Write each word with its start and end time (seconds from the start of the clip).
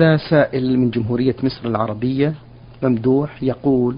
هذا 0.00 0.16
سائل 0.30 0.78
من 0.78 0.90
جمهورية 0.90 1.36
مصر 1.42 1.68
العربية 1.68 2.34
ممدوح 2.82 3.42
يقول 3.42 3.96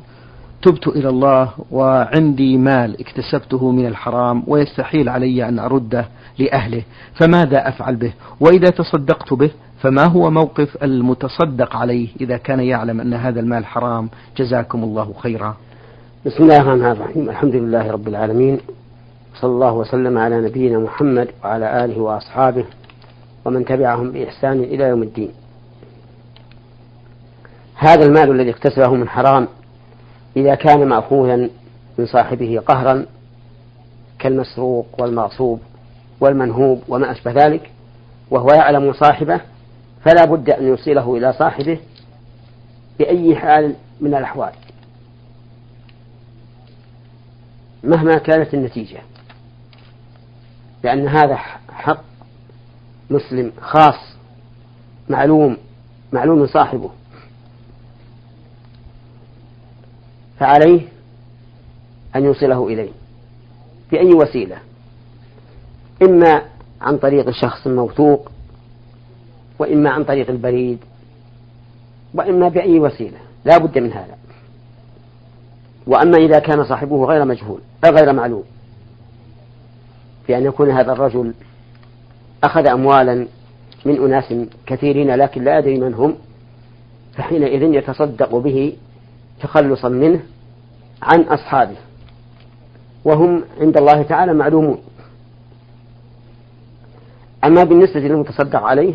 تبت 0.62 0.88
إلى 0.88 1.08
الله 1.08 1.50
وعندي 1.70 2.58
مال 2.58 3.00
اكتسبته 3.00 3.70
من 3.70 3.86
الحرام 3.86 4.42
ويستحيل 4.46 5.08
علي 5.08 5.48
أن 5.48 5.58
أرده 5.58 6.04
لأهله 6.38 6.82
فماذا 7.14 7.68
أفعل 7.68 7.96
به؟ 7.96 8.12
وإذا 8.40 8.71
تصدقت 8.71 9.34
به 9.34 9.50
فما 9.82 10.04
هو 10.04 10.30
موقف 10.30 10.82
المتصدق 10.82 11.76
عليه 11.76 12.09
إذا 12.21 12.37
كان 12.37 12.61
يعلم 12.61 13.01
أن 13.01 13.14
هذا 13.14 13.41
المال 13.41 13.67
حرام؟ 13.67 14.09
جزاكم 14.37 14.85
الله 14.85 15.12
خيرا. 15.19 15.57
بسم 16.27 16.43
الله 16.43 16.61
الرحمن 16.61 16.91
الرحيم 16.91 17.30
الحمد 17.30 17.55
لله 17.55 17.91
رب 17.91 18.09
العالمين 18.09 18.61
صلى 19.41 19.51
الله 19.51 19.75
وسلم 19.75 20.19
على 20.19 20.41
نبينا 20.41 20.79
محمد 20.79 21.29
وعلى 21.45 21.85
آله 21.85 22.01
وأصحابه 22.01 22.64
ومن 23.45 23.64
تبعهم 23.64 24.11
بإحسان 24.11 24.61
إلى 24.61 24.85
يوم 24.85 25.03
الدين. 25.03 25.39
هذا 27.80 28.07
المال 28.07 28.30
الذي 28.30 28.50
اكتسبه 28.50 28.89
من 28.89 29.08
حرام 29.08 29.48
إذا 30.36 30.54
كان 30.54 30.88
مأخوذا 30.88 31.36
من 31.98 32.06
صاحبه 32.06 32.62
قهرا 32.66 33.06
كالمسروق 34.19 34.86
والمغصوب 34.98 35.61
والمنهوب 36.20 36.83
وما 36.88 37.11
أشبه 37.11 37.33
ذلك 37.33 37.70
وهو 38.30 38.48
يعلم 38.48 38.92
صاحبه 38.92 39.41
فلا 40.05 40.24
بد 40.24 40.50
أن 40.50 40.64
يوصله 40.64 41.16
إلى 41.16 41.33
صاحبه 41.33 41.78
بأي 42.98 43.36
حال 43.36 43.74
من 44.00 44.14
الأحوال. 44.14 44.52
مهما 47.84 48.19
كانت 48.19 48.55
النتيجة 48.55 49.00
لأن 50.84 51.08
هذا 51.08 51.36
حق 51.72 52.05
مسلم 53.10 53.52
خاص 53.60 54.14
معلوم 55.08 55.56
معلوم 56.12 56.47
صاحبه. 56.47 56.91
فعليه 60.41 60.80
أن 62.16 62.24
يوصله 62.24 62.69
إليه 62.69 62.91
بأي 63.92 64.14
وسيلة؟ 64.14 64.56
إما 66.02 66.42
عن 66.80 66.98
طريق 66.98 67.30
شخص 67.30 67.66
موثوق 67.66 68.30
وإما 69.58 69.91
عن 69.91 70.05
طريق 70.05 70.30
البريد 70.30 70.78
وإما 72.14 72.48
بأي 72.48 72.78
وسيلة 72.78 73.18
لا 73.44 73.58
بد 73.58 73.78
من 73.78 73.92
هذا. 73.92 74.16
وأما 75.86 76.16
إذا 76.16 76.38
كان 76.38 76.64
صاحبه 76.64 77.05
غير 77.05 77.24
مجهول 77.24 77.61
غير 77.84 78.12
معلوم 78.12 78.44
بأن 80.28 80.44
يكون 80.44 80.70
هذا 80.70 80.92
الرجل 80.92 81.34
أخذ 82.44 82.66
أموالا 82.66 83.27
من 83.84 83.96
أناس 84.05 84.34
كثيرين 84.66 85.14
لكن 85.14 85.44
لا 85.44 85.58
أدري 85.58 85.78
من 85.78 85.94
هم 85.94 86.14
فحينئذ 87.14 87.62
يتصدق 87.62 88.36
به 88.36 88.77
تخلصا 89.42 89.88
منه 89.88 90.20
عن 91.02 91.20
أصحابه 91.20 91.77
وهم 93.05 93.44
عند 93.60 93.77
الله 93.77 94.02
تعالى 94.02 94.34
معلومون. 94.34 94.78
أما 97.44 97.64
بالنسبة 97.64 98.00
للمتصدق 98.00 98.62
عليه 98.62 98.94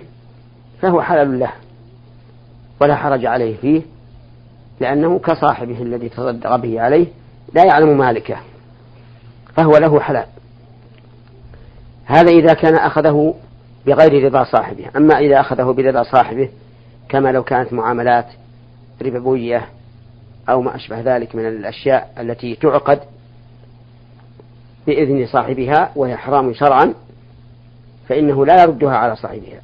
فهو 0.81 1.01
حلال 1.01 1.39
له 1.39 1.51
ولا 2.81 2.95
حرج 2.95 3.25
عليه 3.25 3.57
فيه 3.57 3.81
لأنه 4.79 5.19
كصاحبه 5.19 5.81
الذي 5.81 6.09
تصدق 6.09 6.55
به 6.55 6.81
عليه 6.81 7.07
لا 7.53 7.65
يعلم 7.65 7.97
مالكه 7.97 8.37
فهو 9.55 9.77
له 9.77 9.99
حلال. 9.99 10.25
هذا 12.05 12.29
إذا 12.31 12.53
كان 12.53 12.75
أخذه 12.75 13.35
بغير 13.85 14.25
رضا 14.25 14.43
صاحبه. 14.43 14.85
أما 14.97 15.17
إذا 15.17 15.39
أخذه 15.39 15.63
برضا 15.63 16.03
صاحبه 16.03 16.49
كما 17.09 17.31
لو 17.31 17.43
كانت 17.43 17.73
معاملات 17.73 18.25
ربوية 19.01 19.74
أو 20.49 20.61
ما 20.61 20.75
أشبه 20.75 21.01
ذلك 21.01 21.35
من 21.35 21.47
الأشياء 21.47 22.13
التي 22.19 22.55
تعقد 22.55 22.99
بإذن 24.87 25.27
صاحبها 25.27 25.91
وهي 25.95 26.17
حرام 26.17 26.53
شرعا 26.53 26.93
فإنه 28.09 28.45
لا 28.45 28.63
يردها 28.63 28.95
على 28.95 29.15
صاحبها 29.15 29.61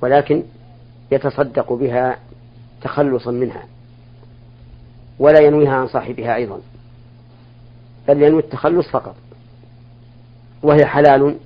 ولكن 0.00 0.42
يتصدق 1.10 1.72
بها 1.72 2.18
تخلصا 2.82 3.30
منها 3.30 3.64
ولا 5.18 5.40
ينويها 5.40 5.72
عن 5.72 5.86
صاحبها 5.86 6.34
أيضا 6.34 6.60
بل 8.08 8.22
ينوي 8.22 8.40
التخلص 8.42 8.88
فقط 8.88 9.16
وهي 10.62 10.86
حلال 10.86 11.36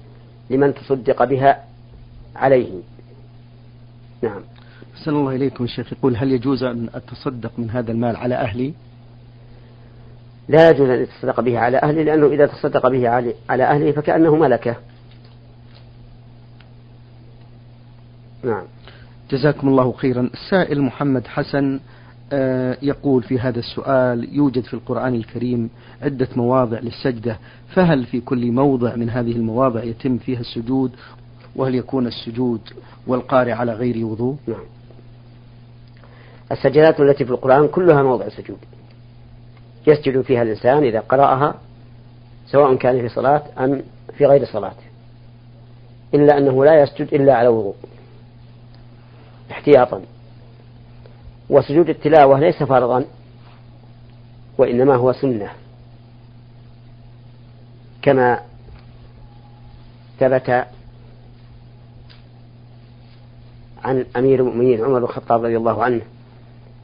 لمن 0.51 0.75
تصدق 0.75 1.25
بها 1.25 1.65
عليه. 2.37 2.81
نعم. 4.23 4.41
أحسن 4.99 5.11
الله 5.11 5.37
إليكم 5.37 5.65
الشيخ 5.65 5.93
يقول 5.93 6.17
هل 6.17 6.33
يجوز 6.33 6.63
أن 6.63 6.89
أتصدق 6.95 7.51
من 7.59 7.71
هذا 7.71 7.93
المال 7.93 8.17
على 8.17 8.35
أهلي؟ 8.35 8.75
لا 10.49 10.71
يجوز 10.71 10.89
أن 10.89 11.03
يتصدق 11.03 11.41
به 11.41 11.59
على 11.59 11.79
أهله 11.79 12.03
لأنه 12.03 12.27
إذا 12.27 12.47
تصدق 12.47 12.89
به 12.89 13.09
على 13.49 13.65
أهله 13.65 13.93
فكأنه 13.93 14.37
ملكه. 14.37 14.77
نعم. 18.45 18.63
جزاكم 19.31 19.69
الله 19.69 19.93
خيرا. 19.93 20.31
السائل 20.35 20.83
محمد 20.83 21.27
حسن 21.27 21.81
آه، 22.33 22.77
يقول 22.83 23.23
في 23.23 23.39
هذا 23.39 23.59
السؤال 23.59 24.37
يوجد 24.37 24.65
في 24.65 24.75
القرآن 24.75 25.15
الكريم 25.15 25.71
عدة 26.03 26.29
مواضع 26.37 26.79
للسجدة 26.79 27.39
فهل 27.75 28.05
في 28.05 28.21
كل 28.21 28.53
موضع 28.53 28.97
من 28.97 29.11
هذه 29.11 29.33
المواضع 29.33 29.83
يتم 29.83 30.19
فيها 30.19 30.41
السجود؟ 30.41 30.93
وهل 31.57 31.75
يكون 31.75 32.07
السجود 32.07 32.61
والقارئ 33.07 33.53
على 33.53 33.73
غير 33.73 34.07
وضوء؟ 34.07 34.37
نعم. 34.47 34.78
السجدات 36.53 37.01
التي 37.01 37.25
في 37.25 37.31
القرآن 37.31 37.69
كلها 37.69 38.03
موضع 38.03 38.29
سجود 38.29 38.59
يسجد 39.87 40.21
فيها 40.21 40.43
الإنسان 40.43 40.85
إذا 40.85 41.01
قرأها 41.01 41.55
سواء 42.47 42.75
كان 42.75 43.01
في 43.01 43.09
صلاة 43.09 43.43
أم 43.59 43.83
في 44.19 44.27
غير 44.27 44.45
صلاة 44.45 44.75
إلا 46.15 46.39
أنه 46.39 46.65
لا 46.65 46.83
يسجد 46.83 47.15
إلا 47.15 47.35
على 47.35 47.49
وضوء. 47.49 47.75
احتياطا. 49.51 50.03
وسجود 51.51 51.89
التلاوة 51.89 52.41
ليس 52.41 52.63
فرضا 52.63 53.05
وإنما 54.59 54.95
هو 54.95 55.13
سنة. 55.13 55.51
كما 58.03 58.41
ثبت 60.21 60.67
عن 63.85 64.07
أمير 64.17 64.41
المؤمنين 64.41 64.85
عمر 64.85 64.99
بن 64.99 65.05
الخطاب 65.05 65.45
رضي 65.45 65.57
الله 65.57 65.85
عنه 65.85 66.01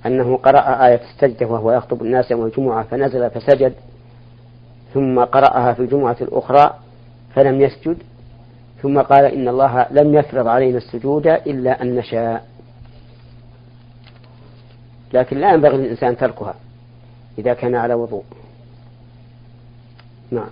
أنه 0.06 0.36
قرأ 0.36 0.86
آية 0.86 1.00
السجدة 1.00 1.46
وهو 1.46 1.72
يخطب 1.72 2.02
الناس 2.02 2.30
يوم 2.30 2.44
الجمعة 2.44 2.82
فنزل 2.82 3.30
فسجد 3.30 3.74
ثم 4.94 5.24
قرأها 5.24 5.72
في 5.72 5.80
الجمعة 5.80 6.16
الأخرى 6.20 6.74
فلم 7.34 7.60
يسجد 7.60 7.96
ثم 8.82 9.00
قال 9.00 9.24
إن 9.24 9.48
الله 9.48 9.86
لم 9.90 10.14
يفرض 10.14 10.46
علينا 10.46 10.78
السجود 10.78 11.26
إلا 11.26 11.82
أن 11.82 11.94
نشاء. 11.94 12.46
لكن 15.12 15.38
لا 15.38 15.52
ينبغي 15.52 15.76
للإنسان 15.76 16.16
تركها 16.16 16.54
إذا 17.38 17.54
كان 17.54 17.74
على 17.74 17.94
وضوء. 17.94 18.24
نعم. 20.30 20.50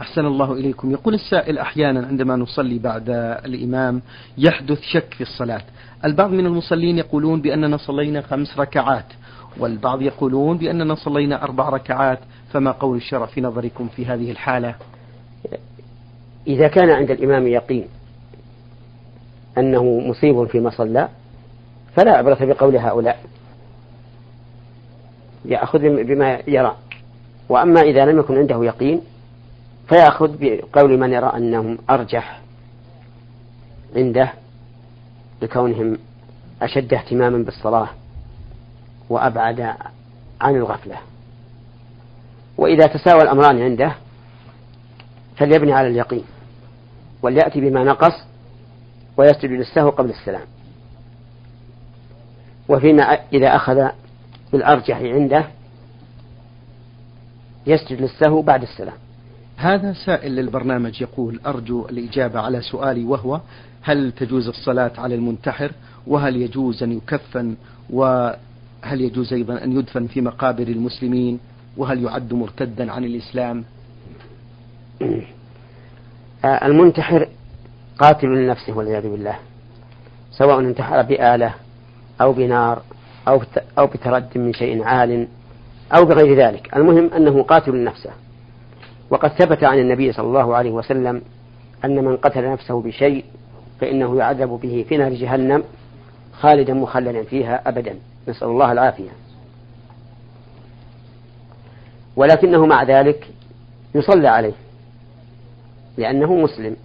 أحسن 0.00 0.26
الله 0.26 0.52
إليكم. 0.52 0.90
يقول 0.90 1.14
السائل 1.14 1.58
أحيانا 1.58 2.06
عندما 2.06 2.36
نصلي 2.36 2.78
بعد 2.78 3.10
الإمام 3.44 4.02
يحدث 4.38 4.80
شك 4.80 5.14
في 5.14 5.20
الصلاة. 5.20 5.62
البعض 6.04 6.30
من 6.30 6.46
المصلين 6.46 6.98
يقولون 6.98 7.40
بأننا 7.40 7.76
صلينا 7.76 8.20
خمس 8.20 8.58
ركعات 8.58 9.04
والبعض 9.58 10.02
يقولون 10.02 10.58
بأننا 10.58 10.94
صلينا 10.94 11.42
أربع 11.42 11.68
ركعات. 11.68 12.18
فما 12.52 12.70
قول 12.70 12.96
الشرع 12.96 13.26
في 13.26 13.40
نظركم 13.40 13.88
في 13.88 14.06
هذه 14.06 14.30
الحالة؟ 14.30 14.74
إذا 16.46 16.68
كان 16.68 16.90
عند 16.90 17.10
الإمام 17.10 17.46
يقين 17.46 17.84
أنه 19.58 19.84
مصيب 19.84 20.44
فيما 20.44 20.70
صلى 20.70 21.08
فلا 21.94 22.12
عبرة 22.12 22.38
بقول 22.40 22.76
هؤلاء. 22.76 23.24
يأخذ 25.44 25.78
بما 25.78 26.38
يرى. 26.48 26.76
وأما 27.48 27.80
إذا 27.80 28.04
لم 28.04 28.18
يكن 28.18 28.38
عنده 28.38 28.64
يقين 28.64 29.00
فيأخذ 29.88 30.36
بقول 30.40 30.98
من 30.98 31.12
يرى 31.12 31.32
أنهم 31.36 31.78
أرجح 31.90 32.40
عنده 33.96 34.32
لكونهم 35.42 35.98
أشد 36.62 36.94
اهتماما 36.94 37.38
بالصلاة 37.38 37.88
وأبعد 39.08 39.60
عن 40.40 40.56
الغفلة. 40.56 40.96
وإذا 42.58 42.86
تساوى 42.86 43.22
الأمران 43.22 43.62
عنده 43.62 43.94
فليبني 45.36 45.72
على 45.72 45.88
اليقين 45.88 46.24
وليأتي 47.22 47.60
بما 47.60 47.84
نقص 47.84 48.24
ويسجد 49.16 49.50
للسهو 49.50 49.90
قبل 49.90 50.10
السلام. 50.10 50.46
وفيما 52.68 53.02
إذا 53.32 53.56
أخذ 53.56 53.88
بالأرجح 54.52 54.96
عنده 54.96 55.44
يسجد 57.66 58.00
للسهو 58.00 58.42
بعد 58.42 58.62
السلام. 58.62 58.96
هذا 59.56 59.92
سائل 59.92 60.32
للبرنامج 60.36 61.02
يقول 61.02 61.40
أرجو 61.46 61.86
الإجابة 61.86 62.40
على 62.40 62.60
سؤالي 62.60 63.04
وهو 63.04 63.40
هل 63.82 64.12
تجوز 64.12 64.48
الصلاة 64.48 64.92
على 64.98 65.14
المنتحر؟ 65.14 65.72
وهل 66.06 66.36
يجوز 66.36 66.82
أن 66.82 66.92
يكفن؟ 66.92 67.56
وهل 67.90 68.36
يجوز 69.00 69.32
أيضا 69.32 69.64
أن 69.64 69.78
يدفن 69.78 70.06
في 70.06 70.20
مقابر 70.20 70.68
المسلمين؟ 70.68 71.38
وهل 71.76 72.04
يعد 72.04 72.34
مرتدا 72.34 72.92
عن 72.92 73.04
الإسلام؟ 73.04 73.64
آه، 76.44 76.66
المنتحر 76.66 77.28
قاتل 77.98 78.26
لنفسه 78.26 78.76
والعياذ 78.76 79.02
بالله 79.10 79.38
سواء 80.30 80.60
انتحر 80.60 81.02
بآلة 81.02 81.54
أو 82.20 82.32
بنار 82.32 82.82
أو 83.28 83.42
أو 83.78 83.86
بترد 83.86 84.38
من 84.38 84.52
شيء 84.52 84.82
عال 84.82 85.28
أو 85.96 86.04
بغير 86.04 86.36
ذلك. 86.36 86.76
المهم 86.76 87.12
أنه 87.12 87.42
قاتل 87.42 87.72
لنفسه. 87.72 88.10
وقد 89.10 89.28
ثبت 89.28 89.64
عن 89.64 89.78
النبي 89.78 90.12
صلى 90.12 90.26
الله 90.26 90.56
عليه 90.56 90.70
وسلم 90.70 91.22
أن 91.84 92.04
من 92.04 92.16
قتل 92.16 92.52
نفسه 92.52 92.82
بشيء 92.82 93.24
فإنه 93.80 94.18
يعذب 94.18 94.48
به 94.48 94.84
في 94.88 94.96
نار 94.96 95.14
جهنم 95.14 95.64
خالدا 96.32 96.74
مخلدا 96.74 97.22
فيها 97.22 97.68
أبدا. 97.68 97.94
نسأل 98.28 98.48
الله 98.48 98.72
العافية. 98.72 99.10
ولكنه 102.16 102.66
مع 102.66 102.82
ذلك 102.82 103.28
يصلى 103.94 104.28
عليه 104.28 104.54
لأنه 105.96 106.34
مسلم. 106.34 106.76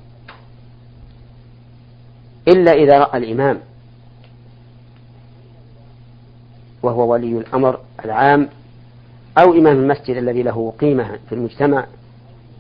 إلا 2.48 2.72
إذا 2.72 3.00
رأى 3.00 3.18
الإمام 3.18 3.60
وهو 6.84 7.12
ولي 7.12 7.38
الأمر 7.38 7.80
العام 8.06 8.50
أو 9.38 9.54
إمام 9.54 9.80
المسجد 9.80 10.18
الذي 10.18 10.44
له 10.44 10.74
قيمة 10.80 11.20
في 11.30 11.36
المجتمع 11.36 11.86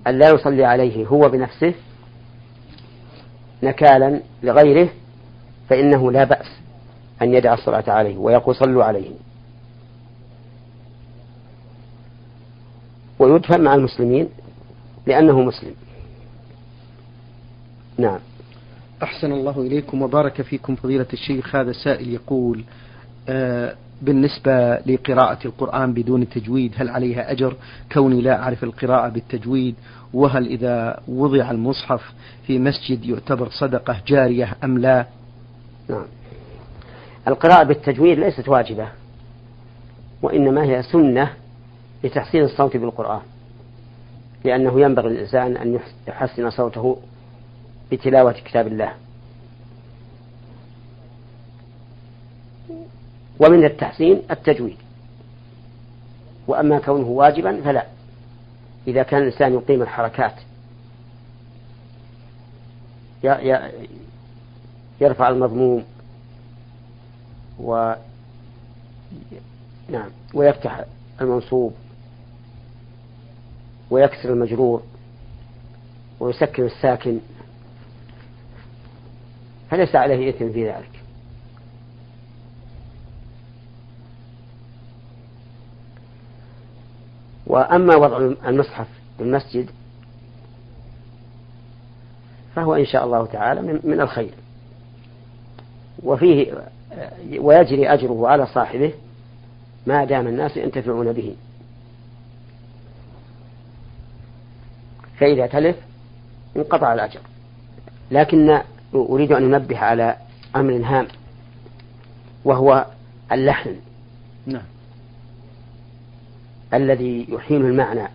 أن 0.07 0.19
لا 0.19 0.29
يصلي 0.29 0.65
عليه 0.65 1.05
هو 1.07 1.29
بنفسه 1.29 1.73
نكالا 3.63 4.21
لغيره 4.43 4.89
فإنه 5.69 6.11
لا 6.11 6.23
بأس 6.23 6.47
أن 7.21 7.33
يدع 7.33 7.53
الصلاة 7.53 7.83
عليه 7.87 8.17
ويقول 8.17 8.55
صلوا 8.55 8.83
عليه. 8.83 9.11
ويدفن 13.19 13.61
مع 13.61 13.75
المسلمين 13.75 14.29
لأنه 15.07 15.41
مسلم. 15.41 15.73
نعم. 17.97 18.19
أحسن 19.03 19.31
الله 19.31 19.61
إليكم 19.61 20.01
وبارك 20.01 20.41
فيكم 20.41 20.75
فضيلة 20.75 21.07
الشيخ. 21.13 21.55
هذا 21.55 21.71
سائل 21.71 22.13
يقول 22.13 22.63
آه 23.29 23.75
بالنسبة 24.01 24.75
لقراءة 24.75 25.47
القرآن 25.47 25.93
بدون 25.93 26.29
تجويد 26.29 26.73
هل 26.77 26.89
عليها 26.89 27.31
أجر؟ 27.31 27.55
كوني 27.91 28.21
لا 28.21 28.43
أعرف 28.43 28.63
القراءة 28.63 29.09
بالتجويد 29.09 29.75
وهل 30.13 30.47
إذا 30.47 30.99
وضع 31.07 31.51
المصحف 31.51 32.13
في 32.47 32.59
مسجد 32.59 33.05
يعتبر 33.05 33.49
صدقة 33.49 34.01
جارية 34.07 34.55
أم 34.63 34.77
لا؟ 34.77 35.05
نعم. 35.89 36.05
القراءة 37.27 37.63
بالتجويد 37.63 38.19
ليست 38.19 38.49
واجبة 38.49 38.87
وإنما 40.21 40.63
هي 40.63 40.83
سنة 40.83 41.29
لتحسين 42.03 42.43
الصوت 42.43 42.77
بالقرآن 42.77 43.21
لأنه 44.43 44.81
ينبغي 44.81 45.09
للإنسان 45.09 45.57
أن 45.57 45.79
يحسن 46.07 46.49
صوته 46.49 46.97
بتلاوة 47.91 48.31
كتاب 48.31 48.67
الله. 48.67 48.93
ومن 53.41 53.65
التحسين 53.65 54.21
التجويد. 54.31 54.77
وأما 56.47 56.79
كونه 56.79 57.07
واجبا 57.07 57.61
فلا. 57.61 57.85
إذا 58.87 59.03
كان 59.03 59.21
الإنسان 59.21 59.53
يقيم 59.53 59.81
الحركات 59.81 60.33
يرفع 65.01 65.29
المضموم 65.29 65.83
و 67.59 67.93
نعم 69.89 70.09
ويفتح 70.33 70.85
المنصوب 71.21 71.73
ويكسر 73.89 74.33
المجرور 74.33 74.83
ويسكن 76.19 76.65
الساكن 76.65 77.19
فليس 79.69 79.95
عليه 79.95 80.29
إثم 80.29 80.51
في 80.51 80.69
ذلك. 80.69 81.00
وأما 87.51 87.95
وضع 87.95 88.17
المصحف 88.47 88.87
في 89.17 89.23
المسجد 89.23 89.69
فهو 92.55 92.75
إن 92.75 92.85
شاء 92.85 93.05
الله 93.05 93.25
تعالى 93.25 93.79
من 93.83 94.01
الخير. 94.01 94.33
وفيه 96.03 96.53
ويجري 97.39 97.93
أجره 97.93 98.27
على 98.27 98.45
صاحبه 98.45 98.93
ما 99.87 100.05
دام 100.05 100.27
الناس 100.27 100.57
ينتفعون 100.57 101.13
به. 101.13 101.35
فإذا 105.17 105.47
تلف 105.47 105.75
انقطع 106.57 106.93
الأجر. 106.93 107.19
لكن 108.11 108.61
أريد 108.95 109.31
أن 109.31 109.53
أنبه 109.53 109.77
على 109.77 110.15
أمر 110.55 110.81
هام 110.85 111.07
وهو 112.45 112.85
اللحن. 113.31 113.75
نعم. 114.45 114.63
الذي 116.73 117.25
يحيل 117.29 117.65
المعنى. 117.65 118.07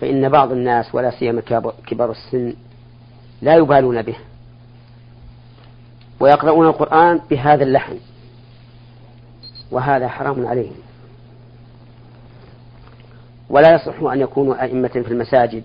فإن 0.00 0.28
بعض 0.28 0.52
الناس 0.52 0.94
ولا 0.94 1.10
سيما 1.10 1.40
كبار 1.86 2.10
السن 2.10 2.54
لا 3.42 3.54
يبالون 3.54 4.02
به 4.02 4.16
ويقرؤون 6.20 6.66
القرآن 6.66 7.20
بهذا 7.30 7.64
اللحن 7.64 7.98
وهذا 9.70 10.08
حرام 10.08 10.46
عليهم. 10.46 10.76
ولا 13.50 13.74
يصح 13.74 14.02
أن 14.02 14.20
يكونوا 14.20 14.62
أئمة 14.62 14.88
في 14.88 15.08
المساجد. 15.08 15.64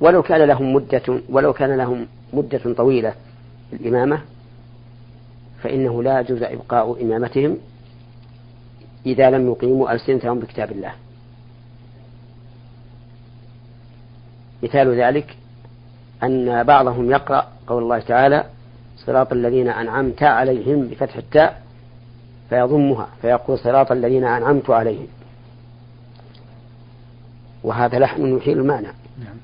ولو 0.00 0.22
كان 0.22 0.42
لهم 0.42 0.74
مدة 0.74 1.20
ولو 1.28 1.52
كان 1.52 1.76
لهم 1.76 2.06
مدة 2.32 2.74
طويلة 2.74 3.14
الإمامة 3.72 4.20
فإنه 5.62 6.02
لا 6.02 6.20
يجوز 6.20 6.42
إبقاء 6.42 7.02
إمامتهم 7.02 7.58
إذا 9.06 9.30
لم 9.30 9.48
يقيموا 9.48 9.92
ألسنتهم 9.92 10.38
بكتاب 10.40 10.72
الله. 10.72 10.92
مثال 14.62 15.00
ذلك 15.00 15.36
أن 16.22 16.62
بعضهم 16.62 17.10
يقرأ 17.10 17.48
قول 17.66 17.82
الله 17.82 17.98
تعالى 17.98 18.44
صراط 18.96 19.32
الذين 19.32 19.68
أنعمت 19.68 20.22
عليهم 20.22 20.88
بفتح 20.88 21.16
التاء 21.16 21.62
فيضمها 22.50 23.08
فيقول 23.22 23.58
صراط 23.58 23.92
الذين 23.92 24.24
أنعمت 24.24 24.70
عليهم 24.70 25.06
وهذا 27.62 27.98
لحن 27.98 28.36
يحيل 28.36 28.58
المعنى. 28.58 28.88
نعم. 29.18 29.36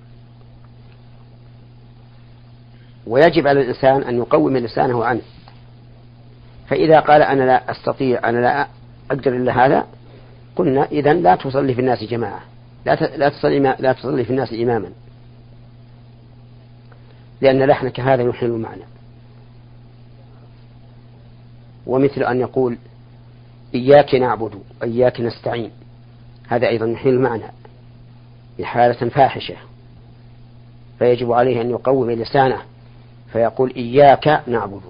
ويجب 3.07 3.47
على 3.47 3.61
الإنسان 3.61 4.03
أن 4.03 4.19
يقوم 4.19 4.57
لسانه 4.57 5.05
عنه. 5.05 5.23
فإذا 6.69 7.01
قال 7.01 7.23
أنا 7.23 7.43
لا 7.43 7.71
أستطيع 7.71 8.29
أنا 8.29 8.39
لا 8.39 8.67
أقدر 9.11 9.37
إلا 9.37 9.67
هذا؟ 9.67 9.87
قلنا 10.57 10.85
إذا 10.85 11.15
لا 11.15 11.35
تصلي 11.37 11.75
في 11.75 11.81
الناس 11.81 12.05
جماعة. 12.05 12.41
لا 12.87 12.95
لا 13.17 13.29
تصلي 13.29 13.59
لا 13.59 13.93
تصلي 13.93 14.25
في 14.25 14.31
الناس 14.31 14.53
إماما. 14.53 14.91
لأن 17.41 17.63
لحنك 17.63 18.01
هذا 18.01 18.23
يحيل 18.23 18.51
المعنى. 18.51 18.83
ومثل 21.87 22.23
أن 22.23 22.41
يقول 22.41 22.79
إياك 23.75 24.15
نعبد 24.15 24.63
وإياك 24.81 25.21
نستعين. 25.21 25.71
هذا 26.49 26.69
أيضا 26.69 26.87
يحيل 26.87 27.15
المعنى. 27.15 27.53
بحالة 28.59 29.09
فاحشة. 29.09 29.57
فيجب 30.99 31.33
عليه 31.33 31.61
أن 31.61 31.71
يقوم 31.71 32.11
لسانه 32.11 32.59
فيقول 33.33 33.73
إياك 33.77 34.43
نعبد. 34.47 34.83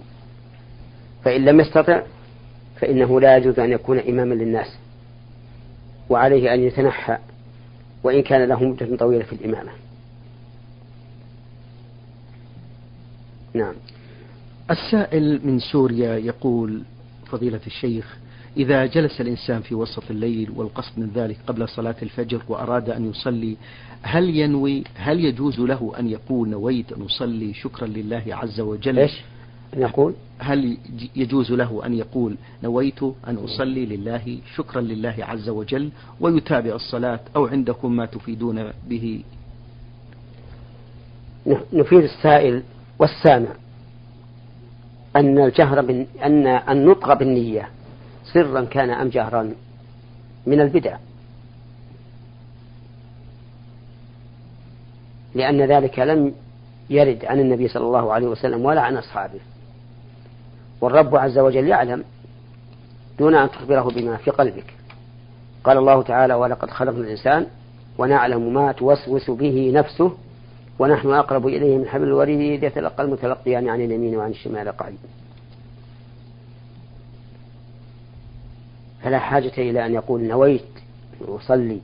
فإن 1.25 1.45
لم 1.45 1.61
يستطع 1.61 2.03
فإنه 2.85 3.21
لا 3.21 3.37
يجوز 3.37 3.59
أن 3.59 3.73
يكون 3.73 3.99
إماما 3.99 4.35
للناس 4.35 4.77
وعليه 6.09 6.55
أن 6.55 6.61
يتنحى 6.61 7.19
وإن 8.03 8.23
كان 8.23 8.49
له 8.49 8.65
مدة 8.65 8.97
طويلة 8.97 9.25
في 9.25 9.33
الإمامة. 9.33 9.71
نعم. 13.55 13.75
السائل 14.71 15.41
من 15.45 15.59
سوريا 15.59 16.17
يقول 16.17 16.83
فضيلة 17.27 17.61
الشيخ 17.67 18.17
إذا 18.57 18.87
جلس 18.87 19.21
الإنسان 19.21 19.61
في 19.61 19.75
وسط 19.75 20.11
الليل 20.11 20.51
والقصد 20.57 20.99
من 20.99 21.11
ذلك 21.15 21.37
قبل 21.47 21.69
صلاة 21.69 21.97
الفجر 22.03 22.43
وأراد 22.49 22.91
أن 22.91 23.11
يصلي 23.11 23.57
هل 24.03 24.37
ينوي 24.37 24.85
هل 24.95 25.25
يجوز 25.25 25.61
له 25.61 25.93
أن 25.99 26.09
يقول 26.09 26.49
نويت 26.49 26.93
أن 26.93 27.03
أصلي 27.03 27.55
شكرا 27.55 27.87
لله 27.87 28.25
عز 28.29 28.61
وجل؟ 28.61 28.99
إيش؟ 28.99 29.21
أن 29.75 29.83
يقول 29.83 30.15
هل 30.39 30.77
يجوز 31.17 31.53
له 31.53 31.87
أن 31.87 31.95
يقول 31.95 32.37
نويت 32.63 33.03
أن 33.03 33.37
أصلي 33.37 33.87
لله 33.87 34.39
شكرا 34.55 34.81
لله 34.81 35.15
عز 35.19 35.49
وجل 35.49 35.91
ويتابع 36.21 36.75
الصلاة 36.75 37.21
أو 37.37 37.47
عندكم 37.47 37.97
ما 37.97 38.07
تفيدون 38.07 38.73
به؟ 38.89 39.25
نفيد 41.73 42.03
السائل 42.03 42.63
والسامع 42.99 43.49
أن 45.17 45.39
الجهر 45.39 45.83
بن 45.83 46.07
أن 46.23 46.47
النطق 46.47 47.13
بالنية. 47.13 47.69
سرا 48.33 48.65
كان 48.65 48.91
أم 48.91 49.09
جهرا 49.09 49.55
من 50.47 50.61
البدع. 50.61 50.97
لأن 55.35 55.63
ذلك 55.63 55.99
لم 55.99 56.35
يرد 56.91 57.25
عن 57.25 57.41
النبي 57.41 57.69
صلى 57.69 57.87
الله 57.87 58.13
عليه 58.13 58.27
وسلم 58.27 58.65
ولا 58.65 58.81
عن 58.81 58.97
أصحابه. 58.97 59.41
والرب 60.85 61.17
عز 61.17 61.39
وجل 61.39 61.69
يعلم 61.69 62.05
دون 63.19 63.35
أن 63.35 63.51
تخبره 63.51 63.83
بما 63.83 64.17
في 64.17 64.31
قلبك. 64.31 64.75
قال 65.65 65.79
الله 65.79 66.03
تعالى 66.03 66.35
ولقد 66.35 66.71
خلقنا 66.71 67.01
الإنسان 67.01 67.47
ونعلم 67.99 68.55
ما 68.55 68.73
توسوس 68.73 69.31
به 69.31 69.73
نفسه 69.75 70.13
ونحن 70.79 71.11
أقرب 71.11 71.47
إليه 71.47 71.79
من 71.79 71.89
حبل 71.89 72.05
الوريد 72.05 72.63
يتلقى 72.63 73.03
المتلقيان 73.03 73.69
عن 73.69 73.81
اليمين 73.81 74.17
وعن 74.17 74.31
الشمال 74.31 74.77
قعيد 74.77 74.99
فلا 79.03 79.19
حاجة 79.19 79.53
إلى 79.59 79.87
أن 79.87 79.95
يقول 79.95 80.21
نويت 80.21 80.65
أصلي 81.29 81.81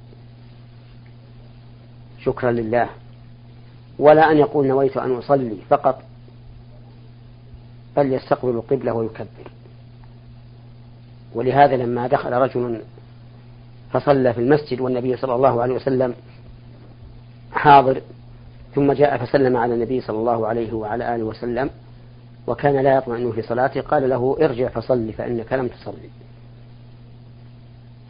شكرا 2.23 2.52
لله. 2.52 2.88
ولا 3.99 4.30
أن 4.33 4.37
يقول 4.38 4.66
نويت 4.66 4.97
أن 4.97 5.16
أصلي 5.16 5.57
فقط 5.71 6.02
بل 7.97 8.12
يستقبل 8.12 8.50
القبلة 8.50 8.92
ويكبر. 8.92 9.50
ولهذا 11.35 11.76
لما 11.76 12.06
دخل 12.06 12.32
رجل 12.32 12.80
فصلى 13.92 14.35
في 14.35 14.40
المسجد 14.40 14.80
والنبي 14.80 15.16
صلى 15.16 15.35
الله 15.35 15.62
عليه 15.62 15.75
وسلم 15.75 16.14
حاضر 17.52 18.00
ثم 18.75 18.92
جاء 18.92 19.25
فسلم 19.25 19.56
على 19.56 19.75
النبي 19.75 20.00
صلى 20.00 20.18
الله 20.18 20.47
عليه 20.47 20.73
وعلى 20.73 21.14
آله 21.14 21.25
وسلم 21.25 21.70
وكان 22.47 22.76
لا 22.76 22.97
يطمئن 22.97 23.32
في 23.32 23.42
صلاته 23.42 23.80
قال 23.80 24.09
له 24.09 24.37
ارجع 24.40 24.68
فصل 24.68 25.12
فإنك 25.12 25.52
لم 25.52 25.68
تصلي. 25.68 26.11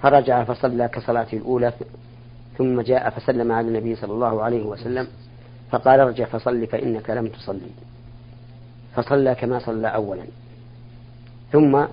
فرجع 0.03 0.45
فصلى 0.45 0.89
كصلاته 0.89 1.37
الأولى 1.37 1.73
ثم 2.59 2.81
جاء 2.81 3.11
فسلم 3.11 3.53
على 3.53 3.69
النبي 3.69 3.97
صلى 3.97 4.13
الله 4.13 4.43
عليه 4.43 4.67
وسلم 4.67 5.09
فقال 5.71 6.01
ارجع 6.01 6.25
فصل 6.25 6.67
فإنك 6.67 7.11
لم 7.11 7.27
تصلي. 7.27 7.71
فصلى 9.03 9.35
كما 9.35 9.59
صلى 9.59 9.89
أولا. 9.89 10.25
ثم 11.53 11.85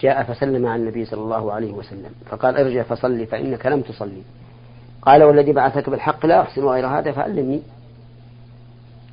جاء 0.00 0.22
فسلم 0.22 0.66
على 0.66 0.82
النبي 0.82 1.04
صلى 1.04 1.20
الله 1.20 1.52
عليه 1.52 1.72
وسلم. 1.72 2.10
فقال 2.26 2.56
ارجع 2.56 2.82
فصلي 2.82 3.26
فإنك 3.26 3.66
لم 3.66 3.80
تصلي. 3.80 4.22
قال 5.02 5.22
والذي 5.22 5.52
بعثك 5.52 5.90
بالحق 5.90 6.26
لا 6.26 6.40
أحسن 6.40 6.64
غير 6.64 6.86
هذا 6.86 7.12
فعلمني 7.12 7.62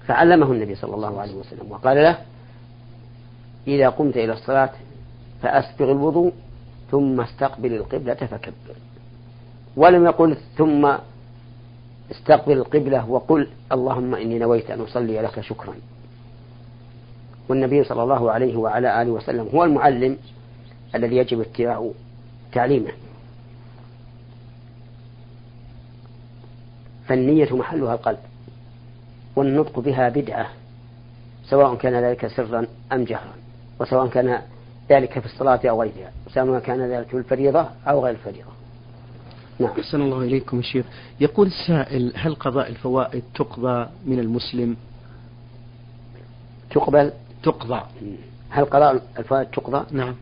فعلمه 0.08 0.52
النبي 0.52 0.76
صلى 0.76 0.96
الله 0.96 1.22
عليه 1.22 1.36
وسلم 1.36 1.72
وقال 1.72 1.98
له 1.98 2.18
إذا 3.68 3.90
قمت 3.90 4.18
إلى 4.18 4.34
الصلاة 4.34 4.70
فأسبغ 5.42 5.92
الوضوء 5.92 6.34
ثم 6.92 7.22
استقبل 7.22 7.74
القبلة 7.74 8.14
فكبر. 8.14 8.76
ولم 9.76 10.06
يقل 10.06 10.38
ثم 10.58 10.94
استقبل 12.12 12.58
القبلة 12.58 13.10
وقل 13.10 13.48
اللهم 13.72 14.16
إني 14.16 14.40
نويت 14.40 14.72
أن 14.72 14.82
أصلي 14.82 15.22
لك 15.22 15.42
شكرا. 15.42 15.74
والنبي 17.50 17.84
صلى 17.84 18.04
الله 18.04 18.32
عليه 18.32 18.58
وعلى 18.58 19.02
آله 19.02 19.12
وسلم 19.12 19.48
هو 19.54 19.64
المعلم 19.64 20.18
الذي 20.96 21.18
يجب 21.18 21.42
اتباع 21.42 21.92
تعليمه. 22.52 22.92
فالنية 27.08 27.56
محلها 27.56 27.94
القلب 27.94 28.20
والنطق 29.36 29.80
بها 29.80 30.10
بدعة 30.10 30.50
سواء 31.46 31.76
كان 31.76 32.04
ذلك 32.04 32.28
سرا 32.28 32.68
أم 32.94 33.04
جهرا 33.04 33.34
وسواء 33.80 34.08
كان 34.08 34.42
ذلك 34.90 35.20
في 35.20 35.26
الصلاة 35.26 35.60
أو 35.66 35.82
غيرها 35.82 36.12
سواء 36.34 36.60
كان 36.60 36.82
ذلك 36.82 37.08
في 37.08 37.18
الفريضة 37.18 37.70
أو 37.88 38.06
غير 38.06 38.14
الفريضة. 38.14 38.50
نعم. 39.60 39.70
أحسن 39.70 40.02
الله 40.02 40.22
إليكم 40.22 40.58
يا 40.58 40.62
شيخ. 40.62 40.86
يقول 41.20 41.48
السائل 41.48 42.14
هل 42.16 42.36
قضاء 42.36 42.70
الفوائد 42.70 43.24
تقضى 43.36 43.90
من 44.06 44.20
المسلم؟ 44.20 44.76
تقبل 46.72 47.12
تقضى. 47.44 47.82
هل 48.50 48.66
قضاء 48.66 49.02
الفوائد 49.20 49.48
تقضى؟ 49.48 49.86
نعم. 49.92 50.16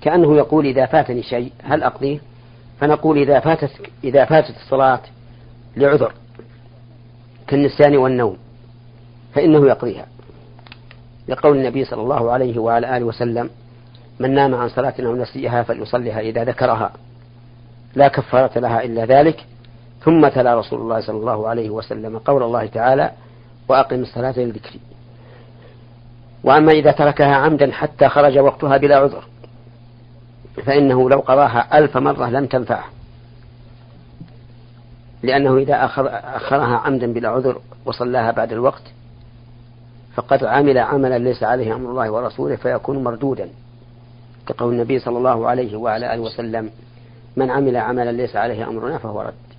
كأنه 0.00 0.36
يقول 0.36 0.66
إذا 0.66 0.86
فاتني 0.86 1.22
شيء 1.22 1.52
هل 1.62 1.82
أقضيه؟ 1.82 2.20
فنقول 2.80 3.18
إذا 3.18 3.40
فاتت 3.40 3.70
إذا 4.04 4.24
فاتت 4.24 4.56
الصلاة 4.56 5.00
لعذر 5.76 6.12
كالنسيان 7.46 7.96
والنوم 7.96 8.36
فإنه 9.34 9.66
يقضيها. 9.66 10.06
لقول 11.28 11.56
النبي 11.56 11.84
صلى 11.84 12.02
الله 12.02 12.30
عليه 12.30 12.58
وعلى 12.58 12.96
آله 12.96 13.04
وسلم 13.04 13.50
من 14.20 14.34
نام 14.34 14.54
عن 14.54 14.68
صلاة 14.68 14.94
أو 15.00 15.16
نسيها 15.16 15.62
فليصليها 15.62 16.20
إذا 16.20 16.44
ذكرها 16.44 16.92
لا 17.94 18.08
كفارة 18.08 18.58
لها 18.58 18.84
إلا 18.84 19.04
ذلك 19.04 19.46
ثم 20.04 20.28
تلا 20.28 20.54
رسول 20.54 20.80
الله 20.80 21.00
صلى 21.00 21.16
الله 21.16 21.48
عليه 21.48 21.70
وسلم 21.70 22.18
قول 22.18 22.42
الله 22.42 22.66
تعالى 22.66 23.10
وأقم 23.72 24.00
الصلاة 24.00 24.34
للذكر. 24.36 24.70
وأما 26.44 26.72
إذا 26.72 26.92
تركها 26.92 27.34
عمدا 27.34 27.72
حتى 27.72 28.08
خرج 28.08 28.38
وقتها 28.38 28.76
بلا 28.76 28.96
عذر 28.96 29.24
فإنه 30.66 31.10
لو 31.10 31.18
قضاها 31.18 31.78
ألف 31.78 31.96
مرة 31.96 32.30
لم 32.30 32.46
تنفعه. 32.46 32.84
لأنه 35.22 35.56
إذا 35.56 35.84
أخرها 36.36 36.76
عمدا 36.76 37.12
بلا 37.12 37.28
عذر 37.28 37.60
وصلاها 37.84 38.30
بعد 38.30 38.52
الوقت 38.52 38.82
فقد 40.14 40.44
عمل 40.44 40.78
عملا 40.78 41.18
ليس 41.18 41.42
عليه 41.42 41.74
أمر 41.74 41.90
الله 41.90 42.10
ورسوله 42.10 42.56
فيكون 42.56 43.04
مردودا. 43.04 43.48
كقول 44.46 44.72
النبي 44.72 44.98
صلى 44.98 45.18
الله 45.18 45.48
عليه 45.48 45.76
وعلى 45.76 46.14
آله 46.14 46.22
وسلم 46.22 46.70
من 47.36 47.50
عمل 47.50 47.76
عملا 47.76 48.12
ليس 48.12 48.36
عليه 48.36 48.68
أمرنا 48.68 48.98
فهو 48.98 49.20
رد. 49.20 49.51